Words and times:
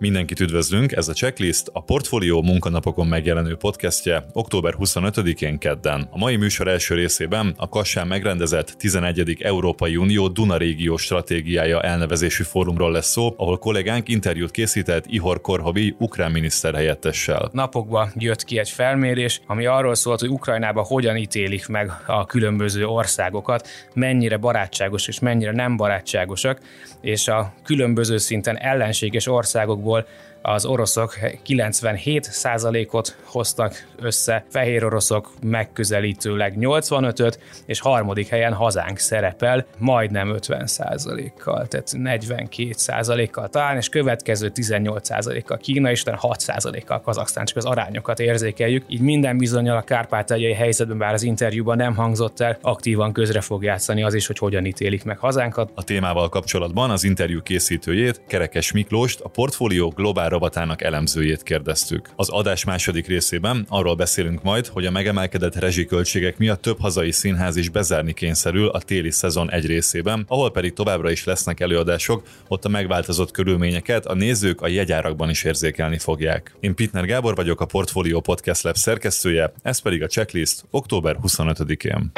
Mindenkit 0.00 0.40
üdvözlünk, 0.40 0.92
ez 0.92 1.08
a 1.08 1.12
Checklist, 1.12 1.70
a 1.72 1.82
Portfolio 1.82 2.42
munkanapokon 2.42 3.06
megjelenő 3.06 3.56
podcastje 3.56 4.24
október 4.32 4.74
25-én 4.78 5.58
kedden. 5.58 6.08
A 6.10 6.18
mai 6.18 6.36
műsor 6.36 6.68
első 6.68 6.94
részében 6.94 7.54
a 7.56 7.68
Kassán 7.68 8.06
megrendezett 8.06 8.74
11. 8.78 9.36
Európai 9.40 9.96
Unió 9.96 10.28
Duna 10.28 10.56
régió 10.56 10.96
stratégiája 10.96 11.82
elnevezésű 11.82 12.42
fórumról 12.42 12.92
lesz 12.92 13.10
szó, 13.10 13.34
ahol 13.36 13.58
kollégánk 13.58 14.08
interjút 14.08 14.50
készített 14.50 15.04
Ihor 15.06 15.40
Korhovi 15.40 15.94
ukrán 15.98 16.30
miniszterhelyettessel. 16.30 17.50
Napokban 17.52 18.12
jött 18.14 18.44
ki 18.44 18.58
egy 18.58 18.70
felmérés, 18.70 19.40
ami 19.46 19.66
arról 19.66 19.94
szólt, 19.94 20.20
hogy 20.20 20.30
Ukrajnába 20.30 20.82
hogyan 20.82 21.16
ítélik 21.16 21.66
meg 21.66 21.90
a 22.06 22.26
különböző 22.26 22.86
országokat, 22.86 23.68
mennyire 23.94 24.36
barátságos 24.36 25.08
és 25.08 25.18
mennyire 25.18 25.52
nem 25.52 25.76
barátságosak, 25.76 26.60
és 27.00 27.28
a 27.28 27.52
különböző 27.62 28.16
szinten 28.16 28.58
ellenséges 28.58 29.26
országokból 29.26 29.88
országokból 29.90 30.04
az 30.42 30.64
oroszok 30.64 31.14
97%-ot 31.46 33.16
hoztak 33.24 33.86
össze, 33.98 34.44
fehér 34.48 34.84
oroszok 34.84 35.30
megközelítőleg 35.42 36.54
85-öt, 36.60 37.38
és 37.66 37.80
harmadik 37.80 38.28
helyen 38.28 38.52
hazánk 38.52 38.98
szerepel 38.98 39.66
majdnem 39.78 40.36
50%-kal, 40.36 41.66
tehát 41.66 41.92
42%-kal 41.92 43.48
talán, 43.48 43.76
és 43.76 43.88
következő 43.88 44.52
18%-kal 44.54 45.56
Kína, 45.56 45.90
és 45.90 46.02
6%-kal 46.04 47.00
Kazaksztán, 47.00 47.44
csak 47.44 47.56
az 47.56 47.64
arányokat 47.64 48.20
érzékeljük. 48.20 48.84
Így 48.88 49.00
minden 49.00 49.38
bizonyal 49.38 49.76
a 49.76 49.82
kárpátaljai 49.82 50.52
helyzetben, 50.52 50.98
bár 50.98 51.14
az 51.14 51.22
interjúban 51.22 51.76
nem 51.76 51.94
hangzott 51.94 52.40
el, 52.40 52.58
aktívan 52.60 53.12
közre 53.12 53.40
fog 53.40 53.62
játszani 53.62 54.02
az 54.02 54.14
is, 54.14 54.26
hogy 54.26 54.38
hogyan 54.38 54.64
ítélik 54.64 55.04
meg 55.04 55.18
hazánkat. 55.18 55.70
A 55.74 55.84
témával 55.84 56.28
kapcsolatban 56.28 56.90
az 56.90 57.04
interjú 57.04 57.42
készítőjét, 57.42 58.20
Kerekes 58.26 58.72
Miklóst, 58.72 59.20
a 59.20 59.28
portfólió 59.28 59.88
globál 59.88 60.29
rovatának 60.30 60.82
elemzőjét 60.82 61.42
kérdeztük. 61.42 62.08
Az 62.16 62.28
adás 62.28 62.64
második 62.64 63.06
részében 63.06 63.66
arról 63.68 63.94
beszélünk 63.94 64.42
majd, 64.42 64.66
hogy 64.66 64.86
a 64.86 64.90
megemelkedett 64.90 65.54
rezsiköltségek 65.54 66.38
miatt 66.38 66.62
több 66.62 66.80
hazai 66.80 67.10
színház 67.10 67.56
is 67.56 67.68
bezárni 67.68 68.12
kényszerül 68.12 68.68
a 68.68 68.80
téli 68.80 69.10
szezon 69.10 69.50
egy 69.50 69.66
részében, 69.66 70.24
ahol 70.28 70.50
pedig 70.50 70.72
továbbra 70.72 71.10
is 71.10 71.24
lesznek 71.24 71.60
előadások, 71.60 72.22
ott 72.48 72.64
a 72.64 72.68
megváltozott 72.68 73.30
körülményeket 73.30 74.06
a 74.06 74.14
nézők 74.14 74.60
a 74.60 74.68
jegyárakban 74.68 75.30
is 75.30 75.44
érzékelni 75.44 75.98
fogják. 75.98 76.54
Én 76.60 76.74
Pitner 76.74 77.04
Gábor 77.04 77.34
vagyok, 77.34 77.60
a 77.60 77.66
Portfolio 77.66 78.20
Podcast 78.20 78.62
Lab 78.62 78.76
szerkesztője, 78.76 79.52
ez 79.62 79.78
pedig 79.78 80.02
a 80.02 80.06
checklist 80.06 80.64
október 80.70 81.16
25-én. 81.22 82.10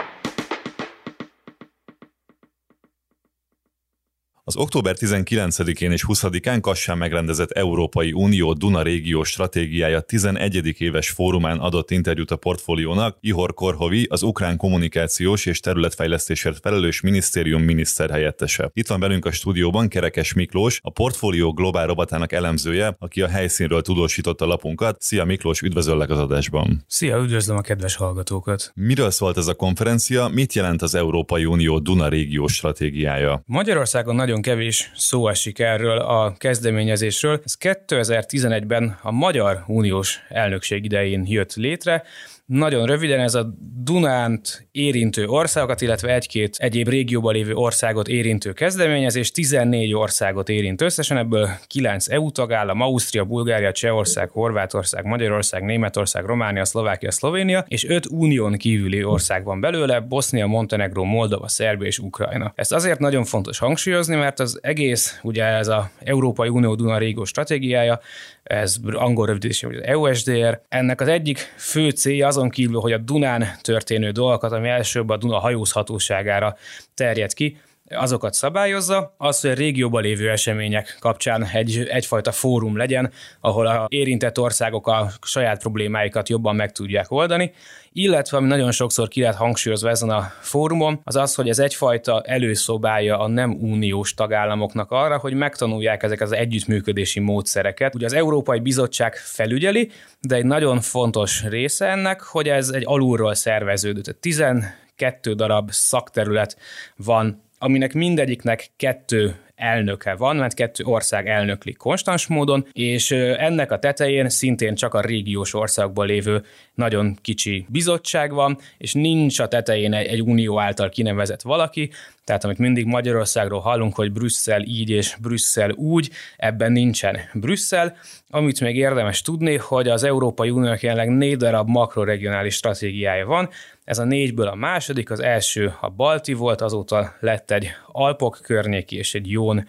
Az 4.53 4.59
október 4.59 4.97
19-én 4.99 5.93
és 5.93 6.05
20-án 6.09 6.59
Kassán 6.61 6.99
megrendezett 6.99 7.51
Európai 7.51 8.13
Unió 8.13 8.53
Duna 8.53 8.83
régió 8.83 9.23
stratégiája 9.23 10.01
11. 10.01 10.75
éves 10.79 11.11
fórumán 11.11 11.59
adott 11.59 11.91
interjút 11.91 12.31
a 12.31 12.37
portfóliónak 12.37 13.17
Ihor 13.21 13.55
Korhovi, 13.55 14.07
az 14.11 14.23
ukrán 14.23 14.57
kommunikációs 14.57 15.47
és 15.47 15.61
területfejlesztésért 15.61 16.59
felelős 16.61 17.01
minisztérium 17.01 17.63
miniszterhelyettese. 17.63 18.71
Itt 18.73 18.87
van 18.87 19.01
velünk 19.01 19.25
a 19.25 19.31
stúdióban 19.31 19.89
Kerekes 19.89 20.33
Miklós, 20.33 20.81
a 20.83 20.91
portfólió 20.91 21.53
globál 21.53 21.87
robotának 21.87 22.33
elemzője, 22.33 22.97
aki 22.99 23.23
a 23.23 23.29
helyszínről 23.29 23.83
tudósította 23.83 24.47
lapunkat. 24.47 25.03
Szia 25.03 25.25
Miklós, 25.25 25.61
üdvözöllek 25.61 26.11
az 26.11 26.19
adásban. 26.19 26.85
Szia, 26.87 27.19
üdvözlöm 27.19 27.57
a 27.57 27.61
kedves 27.61 27.97
hallgatókat. 27.97 28.73
Miről 28.75 29.11
szólt 29.11 29.37
ez 29.37 29.47
a 29.47 29.55
konferencia, 29.55 30.29
mit 30.29 30.53
jelent 30.53 30.83
az 30.83 30.95
Európai 30.95 31.45
Unió 31.45 31.79
Duna 31.79 32.09
régió 32.09 32.47
stratégiája? 32.47 33.43
Magyarországon 33.47 34.15
nagyon 34.15 34.41
kevés 34.43 34.91
szó 34.95 35.29
esik 35.29 35.59
erről 35.59 35.99
a 35.99 36.35
kezdeményezésről. 36.39 37.41
Ez 37.45 37.57
2011-ben 37.61 38.99
a 39.03 39.11
Magyar 39.11 39.65
Uniós 39.67 40.21
elnökség 40.29 40.85
idején 40.85 41.25
jött 41.27 41.55
létre, 41.55 42.03
nagyon 42.47 42.87
röviden 42.87 43.21
ez 43.21 43.35
a 43.35 43.55
Dunánt 43.85 44.69
érintő 44.71 45.27
országokat, 45.27 45.81
illetve 45.81 46.15
egy-két 46.15 46.57
egyéb 46.59 46.89
régióban 46.89 47.35
lévő 47.35 47.55
országot 47.55 48.09
érintő 48.09 48.53
kezdeményezés, 48.53 49.31
14 49.31 49.95
országot 49.95 50.49
érint 50.49 50.81
összesen, 50.81 51.17
ebből 51.17 51.49
9 51.67 52.09
EU 52.09 52.31
tagállam, 52.31 52.81
Ausztria, 52.81 53.25
Bulgária, 53.25 53.73
Csehország, 53.73 54.31
Horvátország, 54.31 55.05
Magyarország, 55.05 55.63
Németország, 55.63 56.25
Románia, 56.25 56.65
Szlovákia, 56.65 57.11
Szlovénia, 57.11 57.65
és 57.69 57.89
5 57.89 58.07
unión 58.07 58.57
kívüli 58.57 59.05
ország 59.05 59.45
van 59.45 59.61
belőle, 59.61 60.01
Bosznia, 60.01 60.47
Montenegro, 60.47 61.05
Moldova, 61.05 61.49
Szerbia 61.49 61.87
és 61.87 61.99
Ukrajna. 61.99 62.53
Ezt 62.55 62.73
azért 62.73 62.99
nagyon 62.99 63.25
fontos 63.25 63.59
hangsúlyozni, 63.59 64.17
mert 64.17 64.41
az 64.41 64.59
egész, 64.63 65.19
ugye 65.23 65.45
ez 65.45 65.69
a 65.69 65.91
Európai 65.99 66.49
Unió 66.49 66.75
Duna 66.75 66.99
régió 66.99 67.25
stratégiája, 67.25 68.01
ez 68.43 68.77
angol 68.93 69.27
rövidítés, 69.27 69.63
hogy 69.63 69.77
az 69.77 69.85
EUSDR. 69.85 70.61
Ennek 70.69 71.01
az 71.01 71.09
egyik 71.09 71.39
fő 71.57 71.91
célja 71.91 72.27
azon 72.27 72.49
kívül, 72.49 72.81
hogy 72.81 72.93
a 72.93 72.99
Dunán 72.99 73.45
történő 73.61 74.11
dolgokat, 74.11 74.53
ami 74.53 74.69
elsőbb 74.69 75.09
a 75.09 75.17
Duna 75.17 75.39
hajózhatóságára 75.39 76.57
terjed 76.95 77.33
ki, 77.33 77.57
azokat 77.95 78.35
szabályozza, 78.35 79.15
az, 79.17 79.41
hogy 79.41 79.51
a 79.51 79.55
régióban 79.55 80.03
lévő 80.03 80.31
események 80.31 80.97
kapcsán 81.01 81.45
egy, 81.53 81.87
egyfajta 81.89 82.33
fórum 82.33 82.77
legyen, 82.77 83.11
ahol 83.41 83.67
a 83.67 83.87
érintett 83.89 84.39
országok 84.39 84.87
a 84.87 85.11
saját 85.23 85.61
problémáikat 85.61 86.29
jobban 86.29 86.57
meg 86.57 86.73
tudják 86.73 87.11
oldani, 87.11 87.53
illetve 87.93 88.37
ami 88.37 88.47
nagyon 88.47 88.71
sokszor 88.71 89.09
ki 89.09 89.21
lehet 89.21 89.37
hangsúlyozva 89.37 89.89
ezen 89.89 90.11
a 90.11 90.33
fórumon, 90.41 91.01
az 91.05 91.17
az, 91.17 91.35
hogy 91.35 91.49
ez 91.49 91.59
egyfajta 91.59 92.23
előszobája 92.23 93.19
a 93.19 93.29
nem 93.29 93.57
uniós 93.61 94.15
tagállamoknak 94.15 94.91
arra, 94.91 95.19
hogy 95.19 95.35
megtanulják 95.35 96.03
ezek 96.03 96.21
az 96.21 96.33
együttműködési 96.33 97.21
módszereket. 97.21 97.95
Ugye 97.95 98.07
az 98.07 98.13
Európai 98.13 98.61
Bizottság 98.61 99.15
felügyeli, 99.15 99.91
de 100.21 100.35
egy 100.35 100.45
nagyon 100.45 100.81
fontos 100.81 101.45
része 101.45 101.87
ennek, 101.87 102.21
hogy 102.21 102.49
ez 102.49 102.69
egy 102.69 102.85
alulról 102.87 103.35
szerveződő. 103.35 104.01
Tehát 104.01 104.21
12 104.21 105.35
darab 105.35 105.71
szakterület 105.71 106.57
van 106.97 107.43
aminek 107.63 107.93
mindegyiknek 107.93 108.71
kettő 108.77 109.37
elnöke 109.63 110.15
van, 110.15 110.37
mert 110.37 110.55
kettő 110.55 110.85
ország 110.85 111.29
elnöklik 111.29 111.77
konstans 111.77 112.27
módon, 112.27 112.67
és 112.73 113.11
ennek 113.11 113.73
a 113.73 113.79
tetején 113.79 114.29
szintén 114.29 114.75
csak 114.75 114.95
a 114.95 115.01
régiós 115.01 115.55
országban 115.55 116.07
lévő 116.07 116.43
nagyon 116.75 117.17
kicsi 117.23 117.67
bizottság 117.69 118.33
van, 118.33 118.59
és 118.79 118.93
nincs 118.93 119.39
a 119.39 119.49
tetején 119.49 119.93
egy, 119.93 120.07
egy 120.07 120.21
unió 120.21 120.61
által 120.61 120.89
kinevezett 120.89 121.43
valaki, 121.43 121.91
tehát 122.25 122.45
amit 122.45 122.59
mindig 122.59 122.87
Magyarországról 122.87 123.61
hallunk, 123.61 123.95
hogy 123.95 124.13
Brüsszel 124.13 124.63
így 124.63 124.91
és 124.91 125.17
Brüsszel 125.21 125.71
úgy, 125.71 126.11
ebben 126.37 126.73
nincsen 126.73 127.19
Brüsszel. 127.35 127.97
Amit 128.31 128.61
még 128.61 128.77
érdemes 128.77 129.23
tudni, 129.23 129.57
hogy 129.57 129.89
az 129.89 130.03
Európai 130.03 130.51
Uniónak 130.51 130.81
jelenleg 130.81 131.17
négy 131.17 131.37
darab 131.37 131.69
makroregionális 131.69 132.55
stratégiája 132.55 133.27
van, 133.27 133.49
ez 133.85 133.99
a 133.99 134.05
négyből 134.05 134.47
a 134.47 134.55
második, 134.55 135.11
az 135.11 135.21
első 135.21 135.75
a 135.81 135.89
Balti 135.89 136.33
volt, 136.33 136.61
azóta 136.61 137.15
lett 137.21 137.51
egy 137.51 137.71
Alpok 137.93 138.39
környéki 138.43 138.97
és 138.97 139.15
egy 139.15 139.31
Jón 139.31 139.69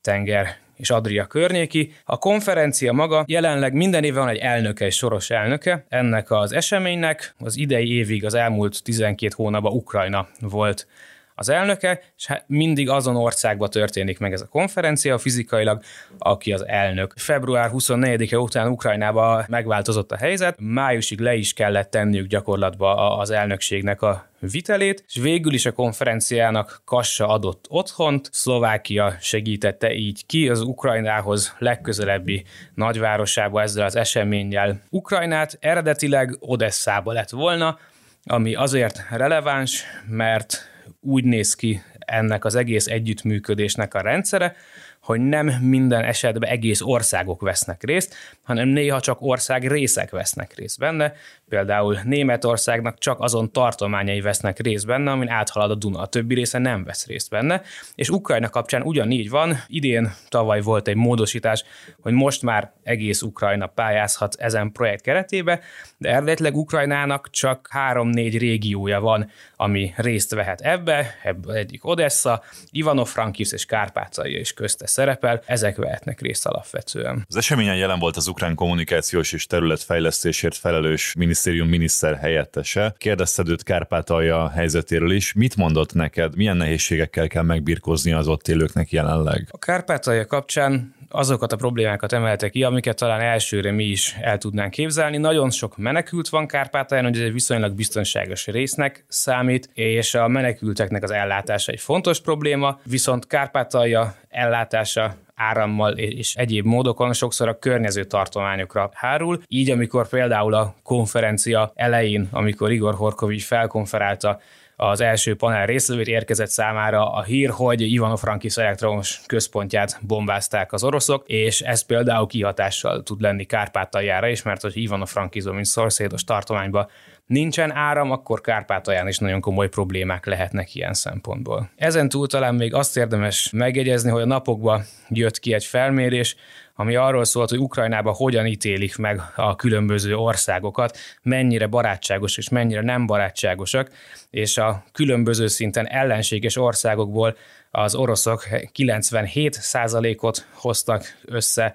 tenger 0.00 0.56
és 0.76 0.90
Adria 0.90 1.26
környéki. 1.26 1.92
A 2.04 2.18
konferencia 2.18 2.92
maga 2.92 3.24
jelenleg 3.26 3.72
minden 3.72 4.04
évben 4.04 4.24
van 4.24 4.32
egy 4.32 4.38
elnöke, 4.38 4.84
egy 4.84 4.92
soros 4.92 5.30
elnöke. 5.30 5.84
Ennek 5.88 6.30
az 6.30 6.52
eseménynek 6.52 7.34
az 7.38 7.56
idei 7.56 7.92
évig, 7.96 8.24
az 8.24 8.34
elmúlt 8.34 8.82
12 8.82 9.32
hónapban 9.36 9.72
Ukrajna 9.72 10.28
volt 10.40 10.86
az 11.34 11.48
elnöke, 11.48 12.00
és 12.16 12.26
hát 12.26 12.44
mindig 12.46 12.88
azon 12.88 13.16
országban 13.16 13.70
történik 13.70 14.18
meg 14.18 14.32
ez 14.32 14.40
a 14.40 14.46
konferencia 14.46 15.18
fizikailag, 15.18 15.82
aki 16.18 16.52
az 16.52 16.66
elnök. 16.66 17.12
Február 17.16 17.70
24-e 17.72 18.38
után 18.38 18.68
Ukrajnába 18.68 19.44
megváltozott 19.48 20.12
a 20.12 20.16
helyzet, 20.16 20.56
májusig 20.58 21.20
le 21.20 21.34
is 21.34 21.52
kellett 21.52 21.90
tenniük 21.90 22.26
gyakorlatba 22.26 23.18
az 23.18 23.30
elnökségnek 23.30 24.02
a 24.02 24.32
vitelét, 24.50 25.04
és 25.08 25.14
végül 25.14 25.52
is 25.52 25.66
a 25.66 25.72
konferenciának 25.72 26.82
Kassa 26.84 27.28
adott 27.28 27.64
otthont, 27.68 28.28
Szlovákia 28.32 29.16
segítette 29.20 29.92
így 29.92 30.26
ki 30.26 30.48
az 30.48 30.60
Ukrajnához 30.60 31.54
legközelebbi 31.58 32.44
nagyvárosába 32.74 33.62
ezzel 33.62 33.84
az 33.84 33.96
eseménnyel 33.96 34.80
Ukrajnát. 34.90 35.56
Eredetileg 35.60 36.36
Odesszába 36.40 37.12
lett 37.12 37.30
volna, 37.30 37.78
ami 38.24 38.54
azért 38.54 39.06
releváns, 39.10 39.84
mert 40.06 40.72
úgy 41.04 41.24
néz 41.24 41.54
ki 41.54 41.82
ennek 41.98 42.44
az 42.44 42.54
egész 42.54 42.86
együttműködésnek 42.86 43.94
a 43.94 44.00
rendszere, 44.00 44.56
hogy 45.04 45.20
nem 45.20 45.46
minden 45.46 46.04
esetben 46.04 46.50
egész 46.50 46.80
országok 46.80 47.40
vesznek 47.40 47.82
részt, 47.82 48.14
hanem 48.42 48.68
néha 48.68 49.00
csak 49.00 49.16
ország 49.20 49.66
részek 49.66 50.10
vesznek 50.10 50.54
részt 50.54 50.78
benne. 50.78 51.12
Például 51.48 51.98
Németországnak 52.04 52.98
csak 52.98 53.20
azon 53.20 53.52
tartományai 53.52 54.20
vesznek 54.20 54.58
részt 54.58 54.86
benne, 54.86 55.10
amin 55.10 55.28
áthalad 55.28 55.70
a 55.70 55.74
Duna, 55.74 55.98
a 55.98 56.06
többi 56.06 56.34
része 56.34 56.58
nem 56.58 56.84
vesz 56.84 57.06
részt 57.06 57.30
benne, 57.30 57.62
és 57.94 58.08
Ukrajna 58.08 58.48
kapcsán 58.48 58.82
ugyanígy 58.82 59.30
van. 59.30 59.56
Idén 59.66 60.12
tavaly 60.28 60.60
volt 60.60 60.88
egy 60.88 60.96
módosítás, 60.96 61.64
hogy 62.00 62.12
most 62.12 62.42
már 62.42 62.72
egész 62.82 63.22
Ukrajna 63.22 63.66
pályázhat 63.66 64.34
ezen 64.38 64.72
projekt 64.72 65.02
keretébe, 65.02 65.60
de 65.98 66.08
eredetileg 66.08 66.56
Ukrajnának 66.56 67.30
csak 67.30 67.68
három-négy 67.70 68.38
régiója 68.38 69.00
van, 69.00 69.30
ami 69.56 69.92
részt 69.96 70.34
vehet 70.34 70.60
ebbe, 70.60 71.14
ebből 71.22 71.54
egyik 71.54 71.84
Odessa, 71.84 72.42
Ivano-Frankivsz 72.70 73.52
és 73.52 73.64
Kárpátalja 73.64 74.38
is 74.38 74.52
közte 74.52 74.86
szerepel, 74.94 75.42
ezek 75.46 75.76
vehetnek 75.76 76.20
részt 76.20 76.46
alapvetően. 76.46 77.24
Az 77.28 77.36
eseményen 77.36 77.76
jelen 77.76 77.98
volt 77.98 78.16
az 78.16 78.26
ukrán 78.26 78.54
kommunikációs 78.54 79.32
és 79.32 79.46
területfejlesztésért 79.46 80.56
felelős 80.56 81.14
minisztérium 81.18 81.68
miniszter 81.68 82.16
helyettese. 82.16 82.94
Kérdezted 82.98 83.48
őt 83.48 83.62
Kárpátalja 83.62 84.50
helyzetéről 84.50 85.12
is. 85.12 85.32
Mit 85.32 85.56
mondott 85.56 85.94
neked? 85.94 86.36
Milyen 86.36 86.56
nehézségekkel 86.56 87.26
kell 87.26 87.42
megbirkózni 87.42 88.12
az 88.12 88.28
ott 88.28 88.48
élőknek 88.48 88.90
jelenleg? 88.90 89.48
A 89.50 89.58
Kárpátalja 89.58 90.26
kapcsán 90.26 90.94
azokat 91.14 91.52
a 91.52 91.56
problémákat 91.56 92.12
emelte 92.12 92.48
ki, 92.48 92.62
amiket 92.62 92.96
talán 92.96 93.20
elsőre 93.20 93.70
mi 93.70 93.84
is 93.84 94.16
el 94.20 94.38
tudnánk 94.38 94.70
képzelni. 94.70 95.16
Nagyon 95.16 95.50
sok 95.50 95.76
menekült 95.76 96.28
van 96.28 96.46
Kárpátalján, 96.46 97.06
hogy 97.06 97.16
ez 97.16 97.26
egy 97.26 97.32
viszonylag 97.32 97.74
biztonságos 97.74 98.46
résznek 98.46 99.04
számít, 99.08 99.70
és 99.74 100.14
a 100.14 100.28
menekülteknek 100.28 101.02
az 101.02 101.10
ellátása 101.10 101.72
egy 101.72 101.80
fontos 101.80 102.20
probléma, 102.20 102.78
viszont 102.84 103.26
Kárpátalja 103.26 104.14
ellátása 104.28 105.16
árammal 105.34 105.92
és 105.92 106.34
egyéb 106.34 106.64
módokon 106.64 107.12
sokszor 107.12 107.48
a 107.48 107.58
környező 107.58 108.04
tartományokra 108.04 108.90
hárul. 108.94 109.42
Így, 109.48 109.70
amikor 109.70 110.08
például 110.08 110.54
a 110.54 110.74
konferencia 110.82 111.72
elején, 111.74 112.28
amikor 112.30 112.72
Igor 112.72 112.94
Horkovics 112.94 113.44
felkonferálta 113.44 114.40
az 114.76 115.00
első 115.00 115.36
panel 115.36 115.66
részvevőt 115.66 116.06
érkezett 116.06 116.48
számára 116.48 117.12
a 117.12 117.22
hír, 117.22 117.50
hogy 117.50 117.80
Ivano-Frankivsz 117.80 118.58
elektromos 118.58 119.20
központját 119.26 119.98
bombázták 120.06 120.72
az 120.72 120.84
oroszok, 120.84 121.28
és 121.28 121.60
ez 121.60 121.86
például 121.86 122.26
kihatással 122.26 123.02
tud 123.02 123.20
lenni 123.20 123.44
Kárpátaljára 123.44 124.28
is, 124.28 124.42
mert 124.42 124.62
hogy 124.62 124.76
Ivano-Frankivsz, 124.76 125.46
mint 125.46 125.64
szorszédos 125.64 126.24
tartományba 126.24 126.90
nincsen 127.26 127.72
áram, 127.72 128.10
akkor 128.10 128.40
Kárpátalján 128.40 129.08
is 129.08 129.18
nagyon 129.18 129.40
komoly 129.40 129.68
problémák 129.68 130.26
lehetnek 130.26 130.74
ilyen 130.74 130.94
szempontból. 130.94 131.70
Ezen 131.76 132.08
túl 132.08 132.26
talán 132.26 132.54
még 132.54 132.74
azt 132.74 132.96
érdemes 132.96 133.50
megjegyezni, 133.52 134.10
hogy 134.10 134.22
a 134.22 134.26
napokban 134.26 134.84
jött 135.08 135.38
ki 135.38 135.52
egy 135.52 135.64
felmérés, 135.64 136.36
ami 136.76 136.94
arról 136.94 137.24
szólt, 137.24 137.50
hogy 137.50 137.58
Ukrajnában 137.58 138.14
hogyan 138.14 138.46
ítélik 138.46 138.96
meg 138.96 139.20
a 139.36 139.56
különböző 139.56 140.16
országokat, 140.16 140.98
mennyire 141.22 141.66
barátságos 141.66 142.36
és 142.36 142.48
mennyire 142.48 142.80
nem 142.80 143.06
barátságosak, 143.06 143.90
és 144.30 144.56
a 144.58 144.84
különböző 144.92 145.46
szinten 145.46 145.88
ellenséges 145.88 146.56
országokból 146.56 147.36
az 147.70 147.94
oroszok 147.94 148.46
97%-ot 148.50 150.46
hoztak 150.52 151.18
össze, 151.24 151.74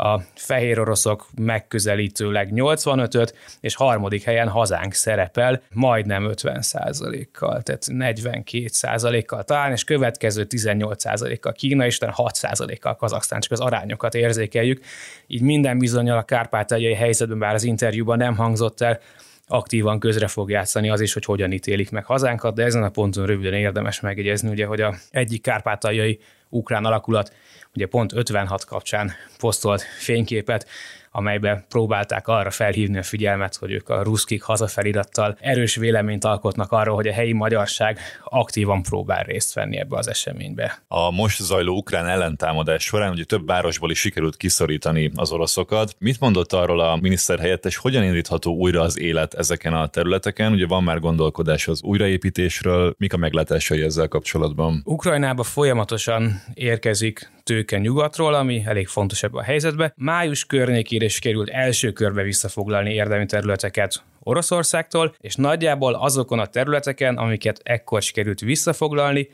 a 0.00 0.22
fehér 0.34 0.80
oroszok 0.80 1.26
megközelítőleg 1.36 2.48
85-öt, 2.54 3.34
és 3.60 3.74
harmadik 3.74 4.22
helyen 4.22 4.48
hazánk 4.48 4.92
szerepel 4.92 5.62
majdnem 5.72 6.30
50% 6.34 7.26
kal 7.32 7.62
tehát 7.62 7.86
42% 7.88 9.22
kal 9.26 9.42
talán, 9.44 9.72
és 9.72 9.84
következő 9.84 10.46
18% 10.48 11.36
kal 11.40 11.52
Kína, 11.52 11.86
és 11.86 11.98
6 12.10 12.40
kal 12.80 12.96
Kazaksztán, 12.96 13.40
csak 13.40 13.52
az 13.52 13.60
arányokat 13.60 14.14
érzékeljük. 14.14 14.84
Így 15.26 15.42
minden 15.42 15.78
bizonyal 15.78 16.18
a 16.18 16.22
kárpátaljai 16.22 16.94
helyzetben, 16.94 17.38
bár 17.38 17.54
az 17.54 17.64
interjúban 17.64 18.18
nem 18.18 18.36
hangzott 18.36 18.80
el, 18.80 19.00
aktívan 19.46 19.98
közre 19.98 20.26
fog 20.26 20.50
játszani 20.50 20.90
az 20.90 21.00
is, 21.00 21.12
hogy 21.12 21.24
hogyan 21.24 21.52
ítélik 21.52 21.90
meg 21.90 22.04
hazánkat, 22.04 22.54
de 22.54 22.64
ezen 22.64 22.82
a 22.82 22.88
ponton 22.88 23.26
röviden 23.26 23.54
érdemes 23.54 24.00
megjegyezni, 24.00 24.50
ugye, 24.50 24.66
hogy 24.66 24.80
a 24.80 24.94
egyik 25.10 25.42
kárpátaljai 25.42 26.18
ukrán 26.48 26.84
alakulat 26.84 27.32
ugye 27.74 27.86
pont 27.86 28.12
56 28.12 28.64
kapcsán 28.64 29.12
posztolt 29.38 29.82
fényképet, 29.98 30.66
amelybe 31.12 31.64
próbálták 31.68 32.28
arra 32.28 32.50
felhívni 32.50 32.98
a 32.98 33.02
figyelmet, 33.02 33.56
hogy 33.56 33.70
ők 33.72 33.88
a 33.88 34.02
ruszkik 34.02 34.42
hazafelirattal 34.42 35.36
erős 35.40 35.74
véleményt 35.74 36.24
alkotnak 36.24 36.72
arról, 36.72 36.94
hogy 36.94 37.08
a 37.08 37.12
helyi 37.12 37.32
magyarság 37.32 37.98
aktívan 38.24 38.82
próbál 38.82 39.22
részt 39.22 39.54
venni 39.54 39.78
ebbe 39.78 39.96
az 39.96 40.08
eseménybe. 40.08 40.82
A 40.88 41.10
most 41.10 41.42
zajló 41.42 41.76
ukrán 41.76 42.06
ellentámadás 42.06 42.82
során 42.82 43.12
ugye 43.12 43.24
több 43.24 43.46
városból 43.46 43.90
is 43.90 43.98
sikerült 43.98 44.36
kiszorítani 44.36 45.10
az 45.14 45.32
oroszokat. 45.32 45.94
Mit 45.98 46.20
mondott 46.20 46.52
arról 46.52 46.80
a 46.80 46.96
miniszter 46.96 47.38
helyettes, 47.38 47.76
hogyan 47.76 48.02
indítható 48.02 48.54
újra 48.54 48.80
az 48.80 48.98
élet 48.98 49.34
ezeken 49.34 49.72
a 49.72 49.86
területeken? 49.86 50.52
Ugye 50.52 50.66
van 50.66 50.82
már 50.82 50.98
gondolkodás 50.98 51.68
az 51.68 51.82
újraépítésről, 51.82 52.94
mik 52.98 53.12
a 53.12 53.16
meglátásai 53.16 53.82
ezzel 53.82 54.08
kapcsolatban? 54.08 54.80
Ukrajnába 54.84 55.42
folyamatosan 55.42 56.42
érkezik 56.54 57.30
tőke 57.50 57.78
nyugatról, 57.78 58.34
ami 58.34 58.62
elég 58.66 58.88
fontos 58.88 59.22
ebben 59.22 59.40
a 59.40 59.44
helyzetben. 59.44 59.92
Május 59.96 60.44
környékére 60.44 61.04
is 61.04 61.18
került 61.18 61.48
első 61.48 61.92
körbe 61.92 62.22
visszafoglalni 62.22 62.92
érdemi 62.92 63.26
területeket 63.26 64.02
Oroszországtól, 64.22 65.14
és 65.20 65.34
nagyjából 65.34 65.94
azokon 65.94 66.38
a 66.38 66.46
területeken, 66.46 67.16
amiket 67.16 67.60
ekkor 67.62 68.02
sikerült 68.02 68.40
visszafoglalni, 68.40 69.28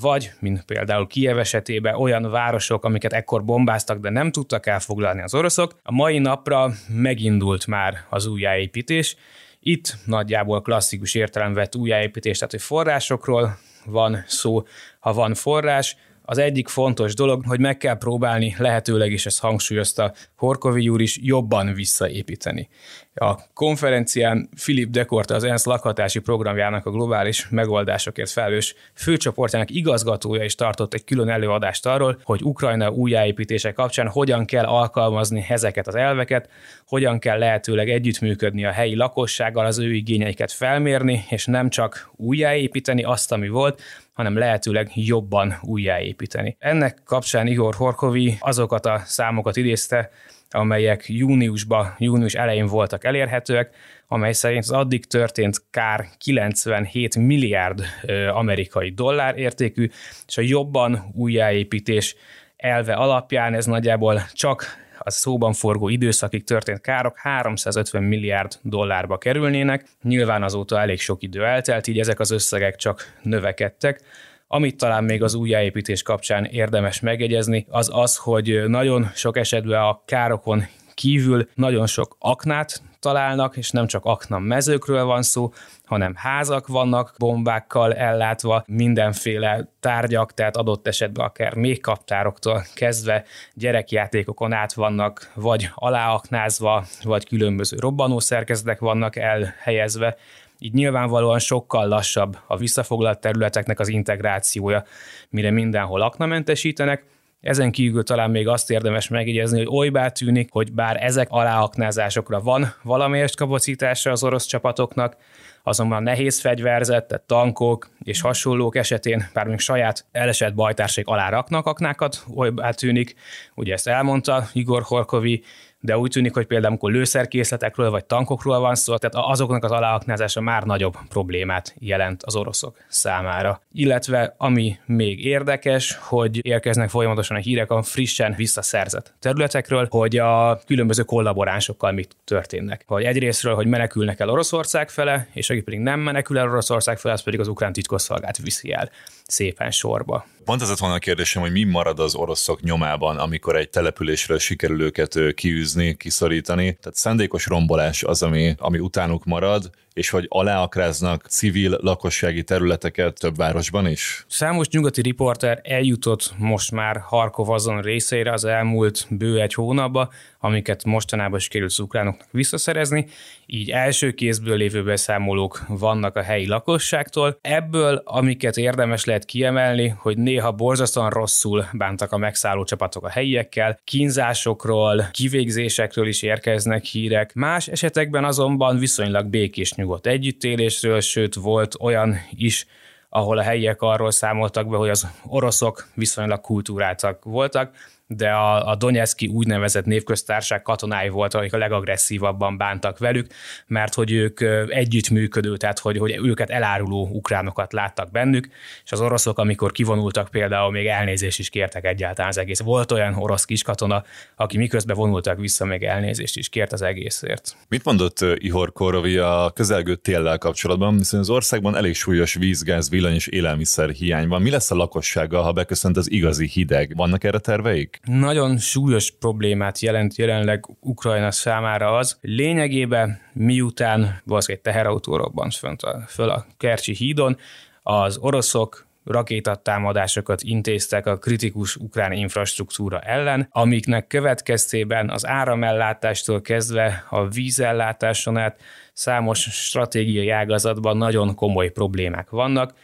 vagy, 0.00 0.30
mint 0.40 0.64
például 0.64 1.06
Kiev 1.06 1.38
esetében, 1.38 1.94
olyan 1.94 2.30
városok, 2.30 2.84
amiket 2.84 3.12
ekkor 3.12 3.44
bombáztak, 3.44 3.98
de 3.98 4.10
nem 4.10 4.30
tudtak 4.30 4.66
elfoglalni 4.66 5.22
az 5.22 5.34
oroszok. 5.34 5.72
A 5.82 5.92
mai 5.92 6.18
napra 6.18 6.70
megindult 6.88 7.66
már 7.66 8.04
az 8.10 8.26
újjáépítés. 8.26 9.16
Itt 9.60 9.96
nagyjából 10.04 10.62
klasszikus 10.62 11.14
értelem 11.14 11.54
vett 11.54 11.76
újjáépítés, 11.76 12.38
tehát 12.38 12.52
hogy 12.52 12.62
forrásokról 12.62 13.58
van 13.84 14.24
szó, 14.26 14.62
ha 15.00 15.12
van 15.12 15.34
forrás, 15.34 15.96
az 16.22 16.38
egyik 16.38 16.68
fontos 16.68 17.14
dolog, 17.14 17.42
hogy 17.46 17.60
meg 17.60 17.76
kell 17.76 17.96
próbálni 17.98 18.54
lehetőleg, 18.58 19.12
és 19.12 19.26
ezt 19.26 19.40
hangsúlyozta 19.40 20.12
Horkovi 20.36 20.88
úr 20.88 21.00
is, 21.00 21.18
jobban 21.22 21.74
visszaépíteni. 21.74 22.68
A 23.14 23.52
konferencián 23.54 24.48
Philip 24.62 24.90
Dekorta 24.90 25.34
az 25.34 25.44
ENSZ 25.44 25.64
lakhatási 25.64 26.18
programjának 26.18 26.86
a 26.86 26.90
globális 26.90 27.48
megoldásokért 27.48 28.30
felelős 28.30 28.74
főcsoportjának 28.94 29.70
igazgatója 29.70 30.44
is 30.44 30.54
tartott 30.54 30.94
egy 30.94 31.04
külön 31.04 31.28
előadást 31.28 31.86
arról, 31.86 32.20
hogy 32.24 32.42
Ukrajna 32.42 32.90
újjáépítése 32.90 33.72
kapcsán 33.72 34.08
hogyan 34.08 34.44
kell 34.44 34.64
alkalmazni 34.64 35.46
ezeket 35.48 35.86
az 35.86 35.94
elveket, 35.94 36.48
hogyan 36.86 37.18
kell 37.18 37.38
lehetőleg 37.38 37.90
együttműködni 37.90 38.64
a 38.64 38.70
helyi 38.70 38.94
lakossággal, 38.94 39.66
az 39.66 39.78
ő 39.78 39.94
igényeiket 39.94 40.52
felmérni, 40.52 41.24
és 41.28 41.46
nem 41.46 41.68
csak 41.68 42.10
újjáépíteni 42.16 43.02
azt, 43.02 43.32
ami 43.32 43.48
volt, 43.48 43.82
hanem 44.12 44.38
lehetőleg 44.38 44.90
jobban 44.94 45.54
újjáépíteni. 45.62 46.56
Ennek 46.58 46.98
kapcsán 47.04 47.46
Igor 47.46 47.74
Horkovi 47.74 48.36
azokat 48.40 48.86
a 48.86 49.02
számokat 49.04 49.56
idézte, 49.56 50.10
amelyek 50.50 51.04
júniusban, 51.08 51.94
június 51.98 52.34
elején 52.34 52.66
voltak 52.66 53.04
elérhetőek, 53.04 53.74
amely 54.08 54.32
szerint 54.32 54.62
az 54.62 54.70
addig 54.70 55.06
történt 55.06 55.62
kár 55.70 56.08
97 56.18 57.16
milliárd 57.16 57.84
amerikai 58.32 58.90
dollár 58.90 59.38
értékű, 59.38 59.88
és 60.26 60.36
a 60.36 60.40
jobban 60.40 61.12
újjáépítés 61.14 62.16
elve 62.56 62.92
alapján 62.92 63.54
ez 63.54 63.66
nagyjából 63.66 64.22
csak 64.32 64.81
a 65.04 65.10
szóban 65.10 65.52
forgó 65.52 65.88
időszakig 65.88 66.44
történt 66.44 66.80
károk 66.80 67.18
350 67.18 68.02
milliárd 68.02 68.58
dollárba 68.62 69.18
kerülnének. 69.18 69.84
Nyilván 70.02 70.42
azóta 70.42 70.80
elég 70.80 71.00
sok 71.00 71.22
idő 71.22 71.44
eltelt, 71.44 71.86
így 71.86 71.98
ezek 71.98 72.20
az 72.20 72.30
összegek 72.30 72.76
csak 72.76 73.18
növekedtek. 73.22 74.00
Amit 74.46 74.76
talán 74.76 75.04
még 75.04 75.22
az 75.22 75.34
újjáépítés 75.34 76.02
kapcsán 76.02 76.44
érdemes 76.44 77.00
megjegyezni, 77.00 77.66
az 77.68 77.90
az, 77.92 78.16
hogy 78.16 78.62
nagyon 78.66 79.10
sok 79.14 79.36
esetben 79.36 79.82
a 79.82 80.02
károkon 80.04 80.64
kívül 80.94 81.48
nagyon 81.54 81.86
sok 81.86 82.16
aknát 82.18 82.82
találnak, 83.02 83.56
és 83.56 83.70
nem 83.70 83.86
csak 83.86 84.04
akna 84.04 84.38
mezőkről 84.38 85.04
van 85.04 85.22
szó, 85.22 85.52
hanem 85.84 86.14
házak 86.16 86.66
vannak 86.66 87.14
bombákkal 87.18 87.94
ellátva, 87.94 88.64
mindenféle 88.66 89.68
tárgyak, 89.80 90.34
tehát 90.34 90.56
adott 90.56 90.86
esetben 90.86 91.26
akár 91.26 91.54
még 91.54 91.80
kaptároktól 91.80 92.64
kezdve 92.74 93.24
gyerekjátékokon 93.54 94.52
át 94.52 94.72
vannak 94.72 95.30
vagy 95.34 95.70
aláaknázva, 95.74 96.84
vagy 97.02 97.26
különböző 97.26 97.76
robbanó 97.78 98.18
szerkezetek 98.18 98.80
vannak 98.80 99.16
elhelyezve, 99.16 100.16
így 100.58 100.72
nyilvánvalóan 100.72 101.38
sokkal 101.38 101.88
lassabb 101.88 102.38
a 102.46 102.56
visszafoglalt 102.56 103.20
területeknek 103.20 103.80
az 103.80 103.88
integrációja, 103.88 104.84
mire 105.30 105.50
mindenhol 105.50 106.00
aknamentesítenek, 106.00 107.04
ezen 107.42 107.70
kívül 107.70 108.02
talán 108.02 108.30
még 108.30 108.48
azt 108.48 108.70
érdemes 108.70 109.08
megjegyezni, 109.08 109.58
hogy 109.58 109.66
olybá 109.70 110.08
tűnik, 110.08 110.48
hogy 110.52 110.72
bár 110.72 111.04
ezek 111.04 111.26
aláaknázásokra 111.30 112.40
van 112.40 112.74
valamelyest 112.82 113.36
kapacitása 113.36 114.10
az 114.10 114.24
orosz 114.24 114.46
csapatoknak, 114.46 115.16
azonban 115.62 116.02
nehéz 116.02 116.40
fegyverzet, 116.40 117.06
tehát 117.06 117.26
tankok 117.26 117.90
és 118.02 118.20
hasonlók 118.20 118.76
esetén, 118.76 119.28
bár 119.32 119.46
még 119.46 119.58
saját 119.58 120.06
elesett 120.12 120.54
bajtársaik 120.54 121.06
alá 121.06 121.28
raknak 121.28 121.66
aknákat, 121.66 122.24
olybá 122.34 122.70
tűnik, 122.70 123.14
ugye 123.54 123.72
ezt 123.72 123.88
elmondta 123.88 124.48
Igor 124.52 124.82
Horkovi, 124.82 125.42
de 125.84 125.98
úgy 125.98 126.10
tűnik, 126.10 126.34
hogy 126.34 126.46
például 126.46 126.68
amikor 126.68 126.92
lőszerkészletekről 126.92 127.90
vagy 127.90 128.04
tankokról 128.04 128.58
van 128.60 128.74
szó, 128.74 128.96
tehát 128.96 129.28
azoknak 129.30 129.64
az 129.64 129.70
aláaknázása 129.70 130.40
már 130.40 130.62
nagyobb 130.62 130.96
problémát 131.08 131.74
jelent 131.78 132.22
az 132.22 132.36
oroszok 132.36 132.76
számára. 132.88 133.60
Illetve 133.72 134.34
ami 134.36 134.78
még 134.86 135.24
érdekes, 135.24 135.98
hogy 136.00 136.46
érkeznek 136.46 136.90
folyamatosan 136.90 137.36
a 137.36 137.40
hírek 137.40 137.70
a 137.70 137.82
frissen 137.82 138.34
visszaszerzett 138.36 139.14
területekről, 139.18 139.86
hogy 139.90 140.16
a 140.16 140.60
különböző 140.66 141.02
kollaboránsokkal 141.02 141.92
mit 141.92 142.16
történnek. 142.24 142.82
Hogy 142.86 143.04
egyrésztről, 143.04 143.54
hogy 143.54 143.66
menekülnek 143.66 144.20
el 144.20 144.30
Oroszország 144.30 144.90
fele, 144.90 145.28
és 145.32 145.50
aki 145.50 145.60
pedig 145.60 145.80
nem 145.80 146.00
menekül 146.00 146.38
el 146.38 146.48
Oroszország 146.48 146.98
fele, 146.98 147.14
az 147.14 147.22
pedig 147.22 147.40
az 147.40 147.48
ukrán 147.48 147.72
titkosszolgált 147.72 148.36
viszi 148.36 148.72
el 148.72 148.90
szépen 149.26 149.70
sorba. 149.70 150.26
Pont 150.44 150.62
ez 150.62 150.68
lett 150.68 150.78
volna 150.78 150.94
a 150.94 150.98
kérdésem, 150.98 151.42
hogy 151.42 151.52
mi 151.52 151.64
marad 151.64 151.98
az 151.98 152.14
oroszok 152.14 152.60
nyomában, 152.60 153.18
amikor 153.18 153.56
egy 153.56 153.70
településről 153.70 154.38
sikerül 154.38 154.82
őket 154.82 155.18
kiűzni, 155.34 155.71
kiszorítani. 155.96 156.76
Tehát 156.80 156.98
szándékos 156.98 157.46
rombolás 157.46 158.02
az, 158.02 158.22
ami, 158.22 158.54
ami 158.58 158.78
utánuk 158.78 159.24
marad, 159.24 159.70
és 159.94 160.10
hogy 160.10 160.26
aláakráznak 160.28 161.26
civil 161.28 161.78
lakossági 161.80 162.42
területeket 162.42 163.18
több 163.20 163.36
városban 163.36 163.86
is? 163.86 164.24
Számos 164.28 164.68
nyugati 164.68 165.02
riporter 165.02 165.60
eljutott 165.62 166.32
most 166.38 166.70
már 166.70 167.00
Harkov 167.00 167.50
azon 167.50 167.80
részeire 167.80 168.32
az 168.32 168.44
elmúlt 168.44 169.06
bő 169.10 169.40
egy 169.40 169.54
hónapba, 169.54 170.10
amiket 170.38 170.84
mostanában 170.84 171.38
sikerült 171.38 171.70
az 171.70 171.78
ukránoknak 171.78 172.28
visszaszerezni, 172.30 173.06
így 173.46 173.70
első 173.70 174.12
kézből 174.12 174.56
lévő 174.56 174.82
beszámolók 174.82 175.62
vannak 175.68 176.16
a 176.16 176.22
helyi 176.22 176.46
lakosságtól. 176.46 177.38
Ebből, 177.40 178.02
amiket 178.04 178.56
érdemes 178.56 179.04
lehet 179.04 179.24
kiemelni, 179.24 179.88
hogy 179.88 180.18
néha 180.18 180.52
borzasztóan 180.52 181.10
rosszul 181.10 181.64
bántak 181.72 182.12
a 182.12 182.16
megszálló 182.16 182.64
csapatok 182.64 183.04
a 183.04 183.08
helyiekkel, 183.08 183.80
kínzásokról, 183.84 185.08
kivégzésekről 185.10 186.06
is 186.06 186.22
érkeznek 186.22 186.84
hírek, 186.84 187.34
más 187.34 187.68
esetekben 187.68 188.24
azonban 188.24 188.78
viszonylag 188.78 189.26
békés 189.26 189.72
nyugodt 189.82 190.06
együttélésről, 190.06 191.00
sőt 191.00 191.34
volt 191.34 191.74
olyan 191.80 192.16
is, 192.30 192.66
ahol 193.08 193.38
a 193.38 193.42
helyiek 193.42 193.82
arról 193.82 194.10
számoltak 194.10 194.68
be, 194.68 194.76
hogy 194.76 194.88
az 194.88 195.06
oroszok 195.26 195.88
viszonylag 195.94 196.40
kultúráltak 196.40 197.24
voltak, 197.24 197.74
de 198.16 198.30
a, 198.30 198.68
a 198.68 198.74
Donetszki 198.74 199.26
úgynevezett 199.26 199.84
névköztárság 199.84 200.62
katonái 200.62 201.08
voltak, 201.08 201.40
akik 201.40 201.52
a 201.52 201.58
legagresszívabban 201.58 202.56
bántak 202.56 202.98
velük, 202.98 203.26
mert 203.66 203.94
hogy 203.94 204.12
ők 204.12 204.40
együttműködő, 204.68 205.56
tehát 205.56 205.78
hogy, 205.78 205.98
hogy 205.98 206.18
őket 206.22 206.50
eláruló 206.50 207.08
ukránokat 207.12 207.72
láttak 207.72 208.10
bennük, 208.10 208.48
és 208.84 208.92
az 208.92 209.00
oroszok, 209.00 209.38
amikor 209.38 209.72
kivonultak 209.72 210.28
például, 210.28 210.70
még 210.70 210.86
elnézést 210.86 211.38
is 211.38 211.48
kértek 211.48 211.84
egyáltalán 211.84 212.30
az 212.30 212.38
egész. 212.38 212.60
Volt 212.60 212.92
olyan 212.92 213.14
orosz 213.14 213.44
kiskatona, 213.44 214.04
aki 214.36 214.56
miközben 214.56 214.96
vonultak 214.96 215.38
vissza, 215.38 215.64
még 215.64 215.82
elnézést 215.82 216.36
is 216.36 216.48
kért 216.48 216.72
az 216.72 216.82
egészért. 216.82 217.56
Mit 217.68 217.84
mondott 217.84 218.18
Ihor 218.20 218.72
Korovi 218.72 219.16
a 219.16 219.50
közelgő 219.54 219.94
téllel 219.94 220.38
kapcsolatban, 220.38 220.96
hiszen 220.96 221.20
az 221.20 221.30
országban 221.30 221.76
elég 221.76 221.94
súlyos 221.94 222.34
vízgáz, 222.34 222.90
villany 222.90 223.14
és 223.14 223.26
élelmiszer 223.26 223.90
hiány 223.90 224.28
van. 224.28 224.42
Mi 224.42 224.50
lesz 224.50 224.70
a 224.70 224.74
lakossággal, 224.74 225.42
ha 225.42 225.52
beköszönt 225.52 225.96
az 225.96 226.10
igazi 226.10 226.46
hideg? 226.46 226.92
Vannak 226.96 227.24
erre 227.24 227.38
terveik? 227.38 228.00
Nagyon 228.02 228.58
súlyos 228.58 229.10
problémát 229.10 229.78
jelent 229.78 230.16
jelenleg 230.16 230.64
Ukrajna 230.80 231.30
számára 231.30 231.96
az, 231.96 232.18
lényegében 232.20 233.20
miután 233.32 234.20
valószínűleg 234.24 234.66
egy 234.66 234.72
teherautó 234.72 235.16
robbant 235.16 235.54
fönt 235.54 235.82
a, 235.82 236.04
föl 236.08 236.28
a 236.28 236.46
Kercsi 236.56 236.94
hídon, 236.94 237.36
az 237.82 238.16
oroszok 238.16 238.86
rakétatámadásokat 239.04 240.42
intéztek 240.42 241.06
a 241.06 241.18
kritikus 241.18 241.76
ukrán 241.76 242.12
infrastruktúra 242.12 242.98
ellen, 243.00 243.48
amiknek 243.50 244.06
következtében 244.06 245.10
az 245.10 245.26
áramellátástól 245.26 246.40
kezdve 246.40 247.04
a 247.10 247.28
vízellátáson 247.28 248.36
át 248.36 248.60
számos 248.92 249.40
stratégiai 249.40 250.28
ágazatban 250.28 250.96
nagyon 250.96 251.34
komoly 251.34 251.70
problémák 251.70 252.30
vannak. 252.30 252.74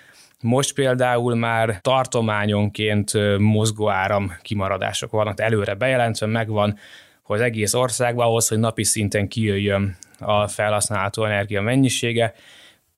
Most 0.43 0.75
például 0.75 1.35
már 1.35 1.81
tartományonként 1.81 3.39
mozgóáram 3.39 4.33
kimaradások 4.43 5.11
vannak, 5.11 5.41
előre 5.41 5.75
bejelentve 5.75 6.27
megvan, 6.27 6.79
hogy 7.23 7.37
az 7.37 7.45
egész 7.45 7.75
országban 7.75 8.27
ahhoz, 8.27 8.49
hogy 8.49 8.59
napi 8.59 8.85
szinten 8.85 9.29
kijöjjön 9.29 9.97
a 10.19 10.47
felhasználható 10.47 11.25
energia 11.25 11.63
mennyisége, 11.63 12.35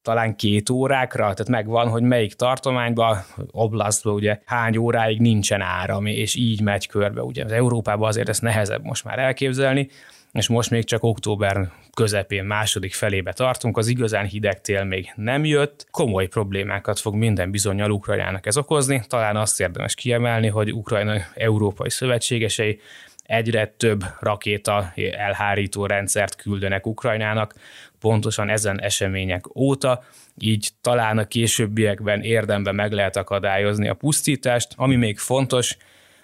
talán 0.03 0.37
két 0.37 0.71
órákra, 0.71 1.23
tehát 1.23 1.49
megvan, 1.49 1.89
hogy 1.89 2.03
melyik 2.03 2.35
tartományban, 2.35 3.25
oblasztban 3.51 4.15
ugye 4.15 4.39
hány 4.45 4.77
óráig 4.77 5.21
nincsen 5.21 5.61
áram, 5.61 6.07
és 6.07 6.35
így 6.35 6.61
megy 6.61 6.87
körbe. 6.87 7.23
Ugye 7.23 7.45
az 7.45 7.53
Európában 7.53 8.09
azért 8.09 8.29
ezt 8.29 8.43
nehezebb 8.43 8.85
most 8.85 9.05
már 9.05 9.19
elképzelni, 9.19 9.89
és 10.33 10.49
most 10.49 10.71
még 10.71 10.85
csak 10.85 11.03
október 11.03 11.73
közepén, 11.95 12.45
második 12.45 12.95
felébe 12.95 13.33
tartunk, 13.33 13.77
az 13.77 13.87
igazán 13.87 14.27
hideg 14.27 14.61
tél 14.61 14.85
még 14.85 15.13
nem 15.17 15.45
jött. 15.45 15.87
Komoly 15.91 16.27
problémákat 16.27 16.99
fog 16.99 17.15
minden 17.15 17.51
bizonyal 17.51 17.91
Ukrajnának 17.91 18.47
ez 18.47 18.57
okozni. 18.57 19.03
Talán 19.09 19.37
azt 19.37 19.61
érdemes 19.61 19.95
kiemelni, 19.95 20.49
hogy 20.49 20.73
Ukrajna 20.73 21.15
európai 21.35 21.91
szövetségesei 21.91 22.81
egyre 23.23 23.75
több 23.77 24.05
rakéta 24.21 24.93
elhárító 25.13 25.87
rendszert 25.87 26.35
küldenek 26.35 26.87
Ukrajnának, 26.87 27.55
pontosan 28.01 28.49
ezen 28.49 28.81
események 28.81 29.57
óta, 29.57 30.05
így 30.39 30.69
talán 30.81 31.19
a 31.19 31.27
későbbiekben 31.27 32.23
érdemben 32.23 32.75
meg 32.75 32.93
lehet 32.93 33.17
akadályozni 33.17 33.89
a 33.89 33.95
pusztítást. 33.95 34.73
Ami 34.77 34.97
még 34.97 35.19
fontos, 35.19 35.77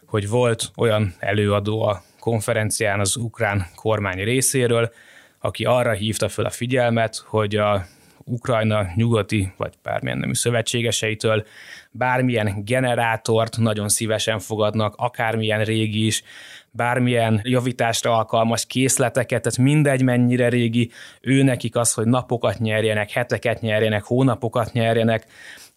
hogy 0.07 0.29
volt 0.29 0.71
olyan 0.77 1.15
előadó 1.19 1.83
a 1.83 2.03
konferencián 2.27 3.01
az 3.01 3.17
ukrán 3.17 3.67
kormány 3.75 4.25
részéről, 4.25 4.93
aki 5.41 5.65
arra 5.65 5.93
hívta 5.93 6.29
fel 6.29 6.45
a 6.45 6.51
figyelmet, 6.51 7.17
hogy 7.27 7.57
a 7.57 7.87
Ukrajna 8.25 8.87
nyugati 8.95 9.53
vagy 9.57 9.75
bármilyen 9.83 10.19
nemű 10.19 10.35
szövetségeseitől 10.35 11.47
bármilyen 11.91 12.65
generátort 12.65 13.57
nagyon 13.57 13.89
szívesen 13.89 14.39
fogadnak, 14.39 14.95
akármilyen 14.97 15.65
régi 15.65 16.07
is, 16.07 16.23
bármilyen 16.71 17.41
javításra 17.43 18.17
alkalmas 18.17 18.67
készleteket, 18.67 19.43
tehát 19.43 19.59
mindegy 19.59 20.03
mennyire 20.03 20.49
régi, 20.49 20.91
ő 21.21 21.43
nekik 21.43 21.77
az, 21.77 21.93
hogy 21.93 22.07
napokat 22.07 22.59
nyerjenek, 22.59 23.11
heteket 23.11 23.61
nyerjenek, 23.61 24.05
hónapokat 24.05 24.73
nyerjenek, 24.73 25.27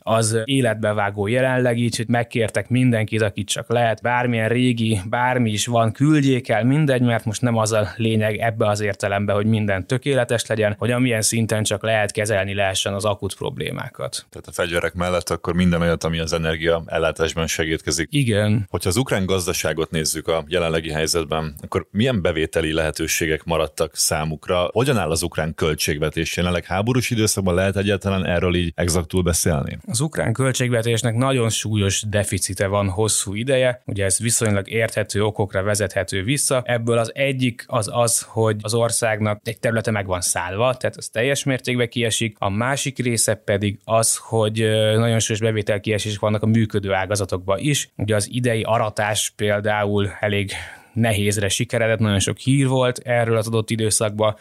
az 0.10 0.42
életbevágó 0.44 1.28
jelenleg 1.28 1.78
így, 1.78 1.98
hogy 1.98 2.08
megkértek 2.08 2.70
mindenkit, 2.70 3.22
akit 3.22 3.48
csak 3.48 3.70
lehet, 3.70 4.01
bármilyen 4.01 4.50
régi, 4.50 5.00
bármi 5.10 5.51
is 5.51 5.66
van, 5.66 5.92
küldjék 5.92 6.50
el, 6.50 6.63
mindegy, 6.63 7.01
mert 7.01 7.25
most 7.25 7.42
nem 7.42 7.58
az 7.58 7.72
a 7.72 7.88
lényeg 7.96 8.38
ebbe 8.38 8.68
az 8.68 8.80
értelemben, 8.80 9.36
hogy 9.36 9.46
minden 9.46 9.88
tökéletes 9.88 10.46
legyen, 10.46 10.75
hogy 10.78 10.92
amilyen 10.92 11.22
szinten 11.22 11.63
csak 11.63 11.84
lehet 11.84 12.12
kezelni 12.12 12.54
lehessen 12.54 12.94
az 12.94 13.06
akut 13.06 13.36
problémákat. 13.36 14.25
Tehát 14.30 14.48
a 14.48 14.51
fegyverek 14.51 14.94
mellett 14.94 15.30
akkor 15.30 15.54
minden 15.54 15.82
olyat, 15.82 16.04
ami 16.04 16.20
az 16.20 16.34
energia 16.34 16.84
ellátásban 16.86 17.48
segítkezik. 17.48 18.08
Igen. 18.12 18.66
Hogyha 18.70 18.89
az 18.89 18.98
ukrán 18.98 19.25
gazdaságot 19.25 19.92
nézzük 19.92 20.28
a 20.28 20.44
jelenlegi 20.48 20.92
helyzetben, 20.92 21.56
akkor 21.62 21.88
milyen 21.92 22.22
bevételi 22.22 22.74
lehetőségek 22.74 23.44
maradtak 23.44 23.96
számukra? 23.96 24.70
Hogyan 24.72 24.98
áll 24.98 25.12
az 25.12 25.24
ukrán 25.24 25.54
költségvetés? 25.54 26.38
Jelenleg 26.38 26.66
háborús 26.66 27.10
időszakban 27.10 27.56
lehet 27.56 27.78
egyáltalán 27.78 28.25
erről 28.25 28.56
így 28.56 28.72
exaktul 28.75 29.22
beszélni? 29.22 29.78
Az 29.86 29.99
ukrán 30.01 30.34
költségvetésnek 30.34 31.15
nagyon 31.15 31.50
súlyos 31.50 32.03
deficite 32.08 32.68
van 32.68 32.89
hosszú 32.89 33.34
ideje, 33.34 33.82
ugye 33.86 34.06
ez 34.06 34.20
viszonylag 34.20 34.70
érthető 34.70 35.24
okokra 35.24 35.63
vezethető 35.63 36.24
vissza. 36.24 36.62
Ebből 36.65 36.98
az 36.98 37.12
egyik 37.13 37.63
az 37.68 37.89
az, 37.91 38.22
hogy 38.22 38.56
az 38.62 38.74
országnak 38.74 39.41
egy 39.44 39.60
területe 39.60 39.91
meg 39.91 40.06
van 40.06 40.22
szállva, 40.22 40.75
tehát 40.75 40.98
az 40.98 41.08
teljes 41.08 41.44
mértékben 41.44 41.89
kiesik. 41.89 42.36
A 42.39 42.50
másik 42.50 42.98
része 42.98 43.34
pedig 43.34 43.79
az, 43.84 44.18
hogy 44.18 44.58
nagyon 44.96 45.20
súlyos 45.20 45.41
bevétel 45.41 45.79
kiesések 45.79 46.20
vannak 46.20 46.44
a 46.44 46.48
működő 46.48 46.94
ágazatokban 46.94 47.60
is. 47.60 47.89
Ugye 47.96 48.15
az 48.15 48.27
idei 48.32 48.62
aratás 48.62 49.34
például 49.36 50.10
elég 50.20 50.51
nehézre 50.94 51.50
sikeredett, 51.50 52.00
nagyon 52.00 52.20
sok 52.20 52.38
hír 52.38 52.68
volt 52.68 52.98
erről 52.98 53.38
az 53.38 53.48
adott 53.48 53.70
időszakban, 53.70 54.36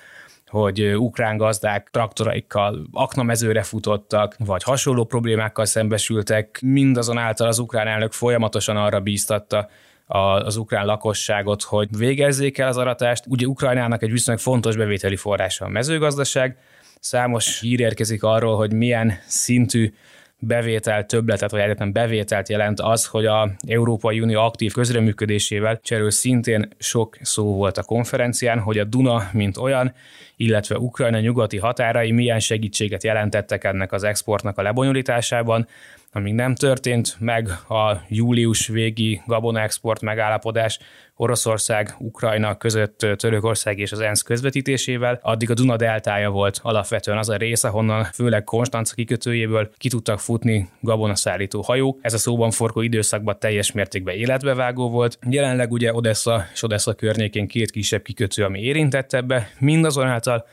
hogy 0.48 0.94
ukrán 0.96 1.36
gazdák 1.36 1.88
traktoraikkal 1.90 2.86
aknamezőre 2.92 3.62
futottak, 3.62 4.34
vagy 4.38 4.62
hasonló 4.62 5.04
problémákkal 5.04 5.64
szembesültek. 5.64 6.58
Mindazonáltal 6.62 7.46
az 7.46 7.58
ukrán 7.58 7.86
elnök 7.86 8.12
folyamatosan 8.12 8.76
arra 8.76 9.00
bíztatta 9.00 9.68
az 10.06 10.56
ukrán 10.56 10.86
lakosságot, 10.86 11.62
hogy 11.62 11.96
végezzék 11.96 12.58
el 12.58 12.68
az 12.68 12.76
aratást. 12.76 13.24
Ugye 13.28 13.46
Ukrajnának 13.46 14.02
egy 14.02 14.10
viszonylag 14.10 14.42
fontos 14.42 14.76
bevételi 14.76 15.16
forrása 15.16 15.64
a 15.64 15.68
mezőgazdaság, 15.68 16.56
Számos 17.00 17.60
hír 17.60 17.80
érkezik 17.80 18.22
arról, 18.22 18.56
hogy 18.56 18.72
milyen 18.72 19.18
szintű 19.26 19.92
bevétel 20.38 21.06
többletet, 21.06 21.50
vagy 21.50 21.60
egyetlen 21.60 21.92
bevételt 21.92 22.48
jelent 22.48 22.80
az, 22.80 23.06
hogy 23.06 23.26
a 23.26 23.50
Európai 23.66 24.20
Unió 24.20 24.40
aktív 24.40 24.72
közreműködésével, 24.72 25.80
cserél 25.82 26.10
szintén 26.10 26.68
sok 26.78 27.16
szó 27.20 27.54
volt 27.54 27.78
a 27.78 27.82
konferencián, 27.82 28.58
hogy 28.58 28.78
a 28.78 28.84
Duna, 28.84 29.28
mint 29.32 29.56
olyan, 29.56 29.94
illetve 30.36 30.76
Ukrajna 30.76 31.20
nyugati 31.20 31.58
határai 31.58 32.10
milyen 32.10 32.40
segítséget 32.40 33.04
jelentettek 33.04 33.64
ennek 33.64 33.92
az 33.92 34.04
exportnak 34.04 34.58
a 34.58 34.62
lebonyolításában. 34.62 35.66
Amíg 36.12 36.34
nem 36.34 36.54
történt 36.54 37.16
meg 37.18 37.48
a 37.68 38.02
július 38.08 38.66
végi 38.66 39.22
gabona 39.26 39.60
export 39.60 40.00
megállapodás 40.00 40.78
Oroszország, 41.16 41.94
Ukrajna 41.98 42.56
között 42.56 43.06
Törökország 43.16 43.78
és 43.78 43.92
az 43.92 44.00
ENSZ 44.00 44.22
közvetítésével, 44.22 45.18
addig 45.22 45.50
a 45.50 45.54
Duna 45.54 45.76
deltája 45.76 46.30
volt 46.30 46.60
alapvetően 46.62 47.18
az 47.18 47.28
a 47.28 47.36
rész, 47.36 47.64
ahonnan 47.64 48.04
főleg 48.04 48.44
Konstanca 48.44 48.94
kikötőjéből 48.94 49.70
ki 49.76 49.88
tudtak 49.88 50.20
futni 50.20 50.68
gabonaszállító 50.80 51.60
hajók. 51.60 51.98
Ez 52.02 52.14
a 52.14 52.18
szóban 52.18 52.50
forgó 52.50 52.80
időszakban 52.80 53.38
teljes 53.38 53.72
mértékben 53.72 54.14
életbevágó 54.14 54.90
volt. 54.90 55.18
Jelenleg 55.30 55.72
ugye 55.72 55.94
Odessa 55.94 56.44
és 56.52 56.62
Odessa 56.62 56.94
környékén 56.94 57.46
két 57.46 57.70
kisebb 57.70 58.02
kikötő, 58.02 58.44
ami 58.44 58.60
érintett 58.60 59.12
ebbe, 59.12 59.50
mindazonáltal 59.58 60.46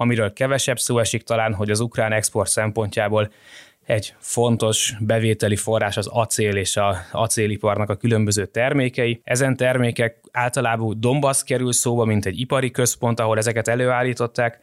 amiről 0.00 0.32
kevesebb 0.32 0.78
szó 0.78 0.98
esik 0.98 1.22
talán, 1.22 1.54
hogy 1.54 1.70
az 1.70 1.80
ukrán 1.80 2.12
export 2.12 2.50
szempontjából 2.50 3.30
egy 3.88 4.14
fontos 4.18 4.94
bevételi 5.00 5.56
forrás 5.56 5.96
az 5.96 6.06
acél 6.06 6.56
és 6.56 6.76
a 6.76 6.96
acéliparnak 7.12 7.90
a 7.90 7.94
különböző 7.96 8.46
termékei. 8.46 9.20
Ezen 9.24 9.56
termékek 9.56 10.16
általában 10.32 11.00
Donbass 11.00 11.42
kerül 11.42 11.72
szóba, 11.72 12.04
mint 12.04 12.26
egy 12.26 12.40
ipari 12.40 12.70
központ, 12.70 13.20
ahol 13.20 13.38
ezeket 13.38 13.68
előállították, 13.68 14.60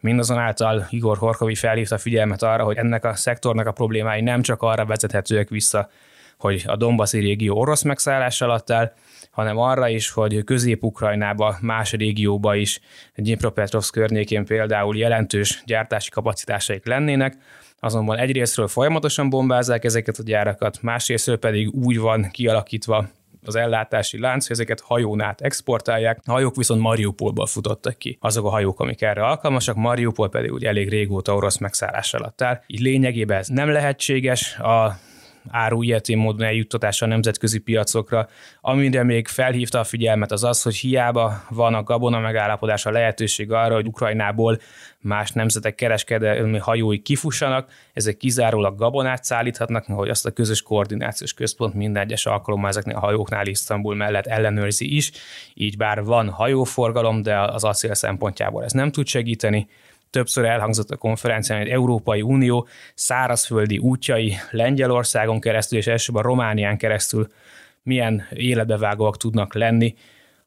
Mindazonáltal 0.00 0.86
Igor 0.90 1.16
Horkovi 1.16 1.54
felhívta 1.54 1.98
figyelmet 1.98 2.42
arra, 2.42 2.64
hogy 2.64 2.76
ennek 2.76 3.04
a 3.04 3.14
szektornak 3.14 3.66
a 3.66 3.72
problémái 3.72 4.20
nem 4.20 4.42
csak 4.42 4.62
arra 4.62 4.84
vezethetőek 4.84 5.48
vissza, 5.48 5.90
hogy 6.38 6.64
a 6.66 6.76
Dombaszi 6.76 7.18
régió 7.18 7.56
orosz 7.58 7.82
megszállás 7.82 8.40
alatt 8.40 8.70
áll, 8.70 8.92
hanem 9.30 9.58
arra 9.58 9.88
is, 9.88 10.10
hogy 10.10 10.44
Közép-Ukrajnába, 10.44 11.56
más 11.60 11.92
régióba 11.92 12.54
is, 12.54 12.80
Dnipropetrovsk 13.14 13.92
környékén 13.92 14.44
például 14.44 14.96
jelentős 14.96 15.62
gyártási 15.64 16.10
kapacitásaik 16.10 16.86
lennének, 16.86 17.36
azonban 17.80 18.18
egyrésztről 18.18 18.68
folyamatosan 18.68 19.30
bombázzák 19.30 19.84
ezeket 19.84 20.18
a 20.18 20.22
gyárakat, 20.22 20.82
másrésztről 20.82 21.38
pedig 21.38 21.74
úgy 21.74 21.98
van 21.98 22.28
kialakítva 22.30 23.08
az 23.46 23.56
ellátási 23.56 24.20
lánc, 24.20 24.46
hogy 24.46 24.56
ezeket 24.56 24.80
hajón 24.80 25.20
át 25.20 25.40
exportálják, 25.40 26.20
a 26.24 26.32
hajók 26.32 26.56
viszont 26.56 26.80
Mariupolból 26.80 27.46
futottak 27.46 27.98
ki. 27.98 28.18
Azok 28.20 28.44
a 28.44 28.48
hajók, 28.48 28.80
amik 28.80 29.02
erre 29.02 29.24
alkalmasak, 29.24 29.76
Mariupol 29.76 30.28
pedig 30.28 30.52
ugye 30.52 30.68
elég 30.68 30.88
régóta 30.88 31.34
orosz 31.34 31.58
megszállás 31.58 32.14
alatt 32.14 32.42
áll. 32.42 32.60
Így 32.66 32.80
lényegében 32.80 33.38
ez 33.38 33.48
nem 33.48 33.68
lehetséges, 33.68 34.58
a 34.58 34.98
áru 35.50 35.82
ilyetén 35.82 36.18
módon 36.18 36.46
eljuttatása 36.46 37.06
a 37.06 37.08
nemzetközi 37.08 37.58
piacokra. 37.58 38.28
Amire 38.60 39.02
még 39.02 39.28
felhívta 39.28 39.78
a 39.78 39.84
figyelmet 39.84 40.32
az 40.32 40.44
az, 40.44 40.62
hogy 40.62 40.76
hiába 40.76 41.44
van 41.50 41.74
a 41.74 41.82
gabona 41.82 42.20
megállapodás 42.20 42.86
a 42.86 42.90
lehetőség 42.90 43.52
arra, 43.52 43.74
hogy 43.74 43.86
Ukrajnából 43.86 44.58
más 45.00 45.30
nemzetek 45.30 45.74
kereskedelmi 45.74 46.58
hajói 46.58 46.98
kifussanak, 46.98 47.70
ezek 47.92 48.16
kizárólag 48.16 48.76
gabonát 48.76 49.24
szállíthatnak, 49.24 49.84
hogy 49.86 50.08
azt 50.08 50.26
a 50.26 50.30
közös 50.30 50.62
koordinációs 50.62 51.32
központ 51.32 51.74
minden 51.74 52.02
egyes 52.02 52.26
alkalommal 52.26 52.68
ezeknél 52.68 52.96
a 52.96 53.00
hajóknál 53.00 53.46
Isztambul 53.46 53.94
mellett 53.94 54.26
ellenőrzi 54.26 54.96
is, 54.96 55.10
így 55.54 55.76
bár 55.76 56.04
van 56.04 56.28
hajóforgalom, 56.28 57.22
de 57.22 57.40
az 57.40 57.64
acél 57.64 57.94
szempontjából 57.94 58.64
ez 58.64 58.72
nem 58.72 58.90
tud 58.90 59.06
segíteni, 59.06 59.68
többször 60.10 60.44
elhangzott 60.44 60.90
a 60.90 60.96
konferencián, 60.96 61.58
hogy 61.58 61.68
Európai 61.68 62.22
Unió 62.22 62.68
szárazföldi 62.94 63.78
útjai 63.78 64.36
Lengyelországon 64.50 65.40
keresztül 65.40 65.78
és 65.78 65.86
elsősorban 65.86 66.22
Románián 66.22 66.78
keresztül 66.78 67.32
milyen 67.82 68.26
életbevágóak 68.30 69.16
tudnak 69.16 69.54
lenni, 69.54 69.94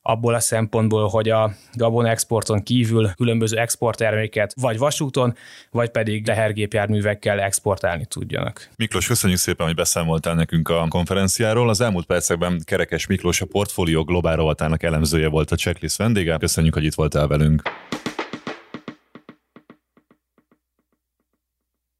abból 0.01 0.33
a 0.33 0.39
szempontból, 0.39 1.07
hogy 1.07 1.29
a 1.29 1.53
gabon 1.73 2.05
exporton 2.05 2.63
kívül 2.63 3.11
különböző 3.15 3.57
exportterméket 3.57 4.53
vagy 4.61 4.77
vasúton, 4.77 5.35
vagy 5.71 5.89
pedig 5.89 6.27
lehergépjárművekkel 6.27 7.39
exportálni 7.39 8.05
tudjanak. 8.05 8.69
Miklós, 8.75 9.07
köszönjük 9.07 9.39
szépen, 9.39 9.65
hogy 9.65 9.75
beszámoltál 9.75 10.35
nekünk 10.35 10.69
a 10.69 10.85
konferenciáról. 10.89 11.69
Az 11.69 11.81
elmúlt 11.81 12.05
percekben 12.05 12.61
Kerekes 12.63 13.07
Miklós 13.07 13.41
a 13.41 13.45
portfólió 13.45 14.03
globál 14.03 14.35
rovatának 14.35 14.83
elemzője 14.83 15.27
volt 15.27 15.51
a 15.51 15.55
checklist 15.55 15.97
vendége. 15.97 16.37
Köszönjük, 16.37 16.73
hogy 16.73 16.83
itt 16.83 16.93
voltál 16.93 17.27
velünk. 17.27 17.61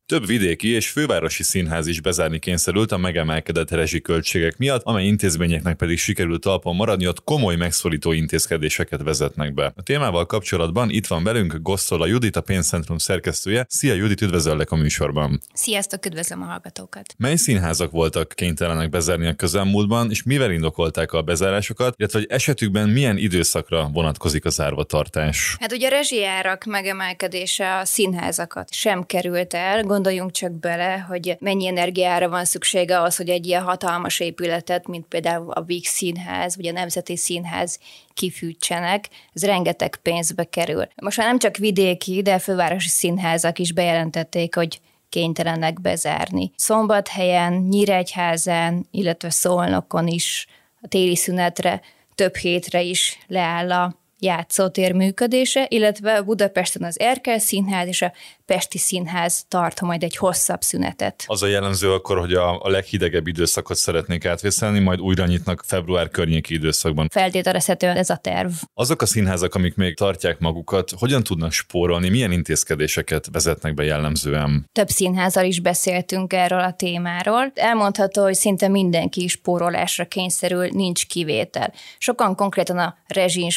Több 0.09 0.25
vidéki 0.25 0.69
és 0.69 0.89
fővárosi 0.89 1.43
színház 1.43 1.87
is 1.87 2.01
bezárni 2.01 2.39
kényszerült 2.39 2.91
a 2.91 2.97
megemelkedett 2.97 3.71
rezsiköltségek 3.71 4.57
miatt, 4.57 4.83
amely 4.83 5.05
intézményeknek 5.05 5.75
pedig 5.75 5.97
sikerült 5.97 6.41
talpon 6.41 6.75
maradni, 6.75 7.07
ott 7.07 7.23
komoly 7.23 7.55
megszorító 7.55 8.11
intézkedéseket 8.11 9.03
vezetnek 9.03 9.53
be. 9.53 9.73
A 9.75 9.81
témával 9.81 10.25
kapcsolatban 10.25 10.89
itt 10.89 11.07
van 11.07 11.23
velünk 11.23 11.55
Gosszola 11.61 12.05
Judit, 12.05 12.35
a 12.35 12.41
Pénzcentrum 12.41 12.97
szerkesztője. 12.97 13.65
Szia 13.67 13.93
Judit, 13.93 14.21
üdvözöllek 14.21 14.71
a 14.71 14.75
műsorban. 14.75 15.41
Sziasztok, 15.53 16.05
üdvözlöm 16.05 16.41
a 16.41 16.45
hallgatókat. 16.45 17.13
Mely 17.17 17.35
színházak 17.35 17.91
voltak 17.91 18.33
kénytelenek 18.35 18.89
bezárni 18.89 19.27
a 19.27 19.33
közelmúltban, 19.33 20.09
és 20.09 20.23
mivel 20.23 20.51
indokolták 20.51 21.11
a 21.11 21.21
bezárásokat, 21.21 21.93
illetve 21.97 22.19
hogy 22.19 22.27
esetükben 22.29 22.89
milyen 22.89 23.17
időszakra 23.17 23.89
vonatkozik 23.93 24.45
a 24.45 24.49
zárvatartás? 24.49 25.55
Hát 25.59 25.71
ugye 25.71 25.87
a 25.87 25.89
rezsijárak 25.89 26.65
megemelkedése 26.65 27.77
a 27.77 27.85
színházakat 27.85 28.73
sem 28.73 29.05
került 29.05 29.53
el, 29.53 29.83
gondoljunk 30.01 30.31
csak 30.31 30.51
bele, 30.51 30.97
hogy 30.97 31.37
mennyi 31.39 31.67
energiára 31.67 32.29
van 32.29 32.45
szüksége 32.45 32.99
ahhoz, 32.99 33.17
hogy 33.17 33.29
egy 33.29 33.47
ilyen 33.47 33.63
hatalmas 33.63 34.19
épületet, 34.19 34.87
mint 34.87 35.05
például 35.05 35.51
a 35.51 35.61
Víg 35.61 35.85
Színház, 35.85 36.55
vagy 36.55 36.67
a 36.67 36.71
Nemzeti 36.71 37.17
Színház 37.17 37.79
kifűtsenek, 38.13 39.09
ez 39.33 39.43
rengeteg 39.43 39.95
pénzbe 39.95 40.43
kerül. 40.43 40.87
Most 41.01 41.17
már 41.17 41.27
nem 41.27 41.39
csak 41.39 41.57
vidéki, 41.57 42.21
de 42.21 42.39
fővárosi 42.39 42.89
színházak 42.89 43.59
is 43.59 43.73
bejelentették, 43.73 44.55
hogy 44.55 44.81
kénytelenek 45.09 45.81
bezárni. 45.81 46.51
Szombathelyen, 46.55 47.53
Nyíregyházán, 47.53 48.87
illetve 48.91 49.29
Szolnokon 49.29 50.07
is 50.07 50.47
a 50.81 50.87
téli 50.87 51.15
szünetre 51.15 51.81
több 52.15 52.35
hétre 52.35 52.81
is 52.81 53.19
leáll 53.27 53.71
a 53.71 53.98
játszótér 54.19 54.93
működése, 54.93 55.65
illetve 55.69 56.21
Budapesten 56.21 56.83
az 56.83 56.99
Erkel 56.99 57.39
Színház 57.39 57.87
és 57.87 58.01
a 58.01 58.13
Pesti 58.45 58.77
Színház 58.77 59.45
tart 59.47 59.81
majd 59.81 60.03
egy 60.03 60.15
hosszabb 60.15 60.61
szünetet. 60.61 61.23
Az 61.27 61.43
a 61.43 61.47
jellemző 61.47 61.93
akkor, 61.93 62.19
hogy 62.19 62.33
a, 62.33 62.61
a 62.61 62.69
leghidegebb 62.69 63.27
időszakot 63.27 63.77
szeretnék 63.77 64.25
átvészelni, 64.25 64.79
majd 64.79 64.99
újra 64.99 65.25
nyitnak 65.25 65.63
február 65.65 66.09
környéki 66.09 66.53
időszakban. 66.53 67.07
Feltételezhetően 67.11 67.97
ez 67.97 68.09
a 68.09 68.15
terv. 68.15 68.51
Azok 68.73 69.01
a 69.01 69.05
színházak, 69.05 69.55
amik 69.55 69.75
még 69.75 69.95
tartják 69.95 70.39
magukat, 70.39 70.91
hogyan 70.97 71.23
tudnak 71.23 71.51
spórolni, 71.51 72.09
milyen 72.09 72.31
intézkedéseket 72.31 73.27
vezetnek 73.31 73.73
be 73.73 73.83
jellemzően? 73.83 74.69
Több 74.71 74.89
színházal 74.89 75.45
is 75.45 75.59
beszéltünk 75.59 76.33
erről 76.33 76.59
a 76.59 76.73
témáról. 76.73 77.51
Elmondható, 77.55 78.23
hogy 78.23 78.33
szinte 78.33 78.67
mindenki 78.67 79.27
spórolásra 79.27 80.05
kényszerül, 80.05 80.67
nincs 80.71 81.05
kivétel. 81.07 81.73
Sokan 81.97 82.35
konkrétan 82.35 82.77
a 82.77 82.97
rezsin 83.07 83.49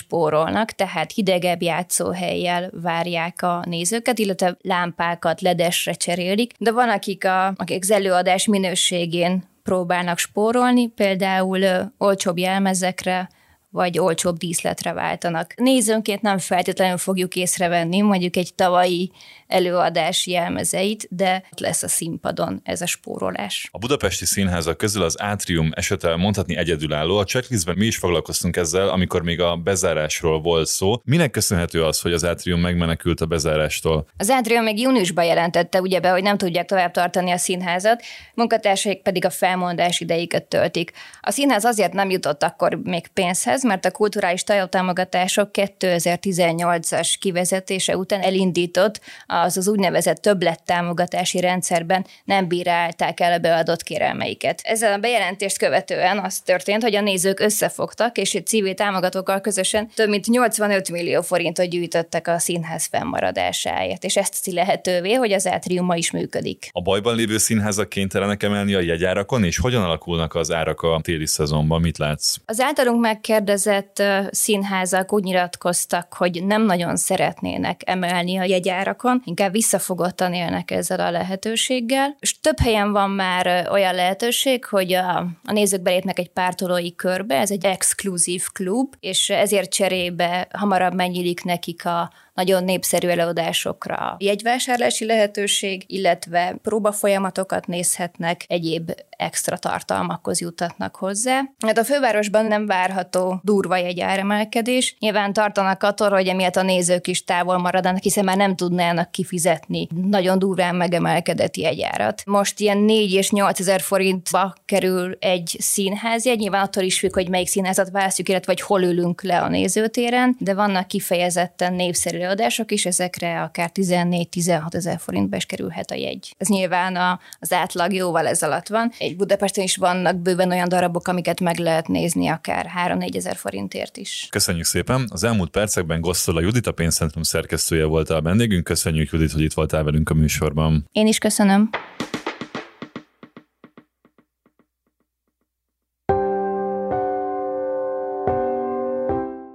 spórolnak, 0.53 0.71
tehát 0.71 1.13
hidegebb 1.13 1.63
játszóhelyjel 1.63 2.71
várják 2.83 3.43
a 3.43 3.63
nézőket, 3.67 4.19
illetve 4.19 4.57
lámpákat 4.61 5.41
ledesre 5.41 5.93
cserélik, 5.93 6.53
de 6.59 6.73
van, 6.73 6.89
akik, 6.89 7.25
a, 7.25 7.47
akik 7.47 7.83
az 7.83 7.91
előadás 7.91 8.47
minőségén 8.47 9.45
próbálnak 9.63 10.19
spórolni, 10.19 10.89
például 10.89 11.61
ö, 11.61 11.81
olcsóbb 11.99 12.39
jelmezekre, 12.39 13.29
vagy 13.71 13.99
olcsóbb 13.99 14.37
díszletre 14.37 14.93
váltanak. 14.93 15.55
Nézőnként 15.57 16.23
nem 16.23 16.39
feltétlenül 16.39 16.99
fogjuk 16.99 17.37
észrevenni 17.37 18.01
mondjuk 18.01 18.37
egy 18.37 18.55
tavalyi 18.55 19.11
előadás 19.53 20.27
jelmezeit, 20.27 21.07
de 21.11 21.43
lesz 21.57 21.83
a 21.83 21.89
színpadon 21.89 22.61
ez 22.65 22.81
a 22.81 22.87
spórolás. 22.87 23.69
A 23.71 23.79
budapesti 23.79 24.25
színházak 24.25 24.77
közül 24.77 25.03
az 25.03 25.21
Átrium 25.21 25.71
esete 25.75 26.17
mondhatni 26.17 26.57
egyedülálló. 26.57 27.17
A 27.17 27.25
checklistben 27.25 27.77
mi 27.79 27.87
is 27.87 27.97
foglalkoztunk 27.97 28.57
ezzel, 28.57 28.89
amikor 28.89 29.23
még 29.23 29.41
a 29.41 29.57
bezárásról 29.57 30.41
volt 30.41 30.67
szó. 30.67 31.01
Minek 31.05 31.31
köszönhető 31.31 31.85
az, 31.85 32.01
hogy 32.01 32.13
az 32.13 32.25
Átrium 32.25 32.61
megmenekült 32.61 33.21
a 33.21 33.27
bezárástól? 33.27 34.07
Az 34.17 34.31
Átrium 34.31 34.63
még 34.63 34.81
júniusban 34.81 35.25
jelentette 35.25 35.81
ugye 35.81 36.01
be, 36.01 36.11
hogy 36.11 36.23
nem 36.23 36.37
tudják 36.37 36.67
tovább 36.67 36.91
tartani 36.91 37.31
a 37.31 37.37
színházat, 37.37 38.03
munkatársaik 38.35 39.03
pedig 39.03 39.25
a 39.25 39.31
felmondás 39.31 40.01
idejéket 40.01 40.45
töltik. 40.45 40.93
A 41.21 41.31
színház 41.31 41.65
azért 41.65 41.93
nem 41.93 42.11
jutott 42.11 42.43
akkor 42.43 42.75
még 42.83 43.07
pénzhez, 43.07 43.65
mert 43.65 43.85
a 43.85 43.91
kulturális 43.91 44.45
támogatások 44.69 45.51
2018-as 45.53 47.15
kivezetése 47.19 47.97
után 47.97 48.21
elindított 48.21 49.01
a 49.27 49.42
az 49.43 49.57
az 49.57 49.69
úgynevezett 49.69 50.17
többlet 50.17 50.63
támogatási 50.63 51.41
rendszerben 51.41 52.07
nem 52.25 52.49
bírálták 52.49 53.21
el 53.21 53.33
a 53.33 53.39
beadott 53.39 53.83
kérelmeiket. 53.83 54.61
Ezzel 54.65 54.93
a 54.93 54.99
bejelentést 54.99 55.59
követően 55.59 56.19
az 56.19 56.41
történt, 56.41 56.83
hogy 56.83 56.95
a 56.95 57.01
nézők 57.01 57.41
összefogtak, 57.41 58.19
és 58.19 58.35
egy 58.35 58.47
civil 58.47 58.75
támogatókkal 58.75 59.41
közösen 59.41 59.91
több 59.95 60.09
mint 60.09 60.27
85 60.27 60.91
millió 60.91 61.23
forintot 61.23 61.69
gyűjtöttek 61.69 62.29
a 62.29 62.39
színház 62.39 62.87
fennmaradásáért, 62.87 64.05
és 64.05 64.17
ezt 64.17 64.33
teszi 64.33 64.53
lehetővé, 64.53 65.13
hogy 65.13 65.33
az 65.33 65.47
átrium 65.47 65.85
ma 65.85 65.97
is 65.97 66.11
működik. 66.11 66.69
A 66.73 66.83
bajban 66.83 67.17
lévő 67.17 67.39
színházak 67.39 67.89
kénytelenek 67.89 68.43
emelni 68.43 68.75
a 68.75 68.81
jegyárakon, 68.81 69.45
és 69.45 69.59
hogyan 69.59 69.83
alakulnak 69.83 70.35
az 70.35 70.53
árak 70.53 70.81
a 70.81 71.01
téli 71.03 71.27
szezonban? 71.27 71.81
Mit 71.81 71.99
látsz? 71.99 72.35
Az 72.45 72.61
általunk 72.61 73.01
megkérdezett 73.01 73.61
kérdezett 73.63 74.35
színházak 74.35 75.13
úgy 75.13 75.23
nyilatkoztak, 75.23 76.15
hogy 76.15 76.45
nem 76.45 76.65
nagyon 76.65 76.97
szeretnének 76.97 77.81
emelni 77.85 78.39
a 78.39 78.45
jegyárakon, 78.45 79.23
inkább 79.33 79.53
visszafogottan 79.53 80.35
élnek 80.35 80.71
ezzel 80.71 81.01
a 81.01 81.11
lehetőséggel. 81.11 82.17
És 82.21 82.41
több 82.41 82.59
helyen 82.59 82.93
van 82.93 83.11
már 83.11 83.69
olyan 83.71 83.95
lehetőség, 83.95 84.65
hogy 84.65 84.93
a, 84.93 85.17
a 85.45 85.53
nézők 85.53 85.83
belépnek 85.83 86.19
egy 86.19 86.29
pártolói 86.29 86.95
körbe, 86.95 87.39
ez 87.39 87.51
egy 87.51 87.65
exkluzív 87.65 88.45
klub, 88.53 88.95
és 89.01 89.31
ezért 89.31 89.73
cserébe 89.73 90.49
hamarabb 90.51 90.95
megnyílik 90.95 91.45
nekik 91.45 91.85
a, 91.87 92.13
nagyon 92.35 92.65
népszerű 92.65 93.09
előadásokra 93.09 94.17
jegyvásárlási 94.19 95.07
lehetőség, 95.07 95.85
illetve 95.87 96.55
próbafolyamatokat 96.63 97.67
nézhetnek, 97.67 98.45
egyéb 98.49 98.93
extra 99.17 99.57
tartalmakhoz 99.57 100.41
jutatnak 100.41 100.97
hozzá. 100.97 101.41
Hát 101.67 101.79
a 101.79 101.85
fővárosban 101.85 102.47
nem 102.47 102.67
várható 102.67 103.41
durva 103.43 103.77
jegyáremelkedés. 103.77 104.97
Nyilván 104.99 105.33
tartanak 105.33 105.83
attól, 105.83 106.11
hogy 106.11 106.29
emiatt 106.29 106.57
a 106.57 106.63
nézők 106.63 107.07
is 107.07 107.25
távol 107.25 107.59
maradnak, 107.59 108.03
hiszen 108.03 108.25
már 108.25 108.37
nem 108.37 108.57
tudnának 108.57 109.11
kifizetni 109.11 109.89
nagyon 110.11 110.39
durván 110.39 110.75
megemelkedett 110.75 111.57
jegyárat. 111.57 112.23
Most 112.27 112.61
ilyen 112.61 112.79
4 112.79 113.13
és 113.13 113.31
8 113.31 113.61
ezer 113.61 113.81
forintba 113.81 114.55
kerül 114.65 115.17
egy 115.21 115.57
színházjegy, 115.59 116.39
nyilván 116.39 116.63
attól 116.63 116.83
is 116.83 116.99
függ, 116.99 117.15
hogy 117.15 117.29
melyik 117.29 117.49
színházat 117.49 117.91
választjuk, 117.91 118.29
illetve 118.29 118.53
vagy 118.53 118.61
hol 118.61 118.83
ülünk 118.83 119.23
le 119.23 119.41
a 119.41 119.49
nézőtéren, 119.49 120.37
de 120.39 120.55
vannak 120.55 120.87
kifejezetten 120.87 121.75
népszerű 121.75 122.22
előadások 122.23 122.73
is, 122.73 122.87
ezekre 122.87 123.43
akár 123.43 123.71
14-16 123.75 124.75
ezer 124.75 124.99
forintba 124.99 125.37
is 125.37 125.45
kerülhet 125.45 125.91
a 125.91 125.95
jegy. 125.95 126.35
Ez 126.39 126.49
nyilván 126.49 126.97
a, 126.97 127.21
az 127.39 127.53
átlag 127.53 127.93
jóval 127.93 128.27
ez 128.27 128.43
alatt 128.43 128.69
van. 128.69 128.93
Egy 128.99 129.17
Budapesten 129.17 129.65
is 129.65 129.77
vannak 129.77 130.17
bőven 130.17 130.51
olyan 130.51 130.69
darabok, 130.69 131.09
amiket 131.09 131.41
meg 131.41 131.59
lehet 131.59 131.89
nézni 131.89 132.29
akár 132.29 132.71
3-4 132.87 133.17
ezer 133.17 133.37
forintért 133.37 133.97
is. 133.97 134.27
Köszönjük 134.31 134.65
szépen! 134.65 135.07
Az 135.09 135.25
elmúlt 135.25 135.51
percekben 135.51 136.01
Gosszola 136.01 136.41
Judit, 136.41 136.67
a 136.67 136.73
pénzcentrum 136.73 137.23
szerkesztője 137.23 137.85
volt 137.85 138.11
a 138.11 138.23
vendégünk. 138.23 138.65
Köszönjük 138.65 139.11
Judit, 139.13 139.33
hogy 139.33 139.43
itt 139.43 139.53
voltál 139.53 139.83
velünk 139.83 140.11
a 140.11 140.15
műsorban. 140.15 140.89
Én 140.93 141.07
is 141.07 141.19
köszönöm. 141.19 141.71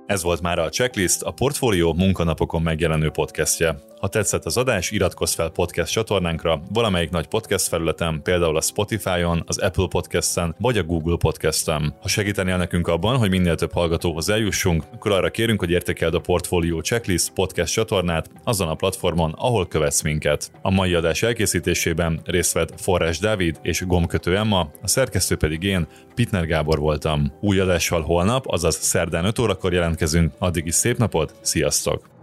Ez 0.08 0.24
volt 0.24 0.42
már 0.42 0.60
a 0.60 0.70
Checklist, 0.70 1.22
a 1.22 1.32
Portfólió 1.32 1.94
munkanapokon 1.94 2.62
megjelenő 2.62 3.10
podcastje. 3.10 3.87
Ha 4.08 4.14
tetszett 4.14 4.46
az 4.46 4.58
adás, 4.58 4.92
iratkozz 4.92 5.34
fel 5.34 5.50
podcast 5.50 5.92
csatornánkra, 5.92 6.62
valamelyik 6.74 7.10
nagy 7.10 7.28
podcast 7.28 7.68
felületen, 7.68 8.22
például 8.24 8.58
a 8.58 8.62
Spotify-on, 8.62 9.44
az 9.46 9.58
Apple 9.58 9.88
Podcast-en 9.90 10.56
vagy 10.60 10.78
a 10.78 10.84
Google 10.84 11.18
Podcast-en. 11.18 11.96
Ha 12.02 12.08
segítenél 12.08 12.58
nekünk 12.58 12.88
abban, 12.88 13.18
hogy 13.18 13.30
minél 13.30 13.56
több 13.56 13.72
hallgatóhoz 13.74 14.30
eljussunk, 14.30 14.84
akkor 14.94 15.12
arra 15.12 15.30
kérünk, 15.30 15.60
hogy 15.60 15.70
értékeld 15.70 16.14
a 16.14 16.20
Portfolio 16.20 16.82
Checklist 16.82 17.32
podcast 17.34 17.74
csatornát 17.74 18.30
azon 18.44 18.68
a 18.68 18.76
platformon, 18.76 19.34
ahol 19.38 19.68
követsz 19.68 20.02
minket. 20.02 20.52
A 20.62 20.72
mai 20.72 20.94
adás 20.94 21.24
elkészítésében 21.24 22.20
részt 22.26 22.54
vett 22.54 22.82
Forrás 22.82 23.20
Dávid 23.20 23.60
és 23.62 23.86
Gomkötő 23.86 24.38
Emma, 24.38 24.72
a 24.82 24.88
szerkesztő 24.88 25.36
pedig 25.36 25.64
én, 25.64 25.88
Pitner 26.16 26.46
Gábor 26.46 26.80
voltam. 26.80 27.34
Új 27.40 27.60
adással 27.60 28.02
holnap, 28.02 28.48
azaz 28.48 28.76
szerdán 28.76 29.26
5 29.26 29.40
órakor 29.40 29.74
jelentkezünk, 29.74 30.34
addig 30.40 30.66
is 30.66 30.76
szép 30.76 30.98
napot, 30.98 31.34
sziasztok! 31.42 32.16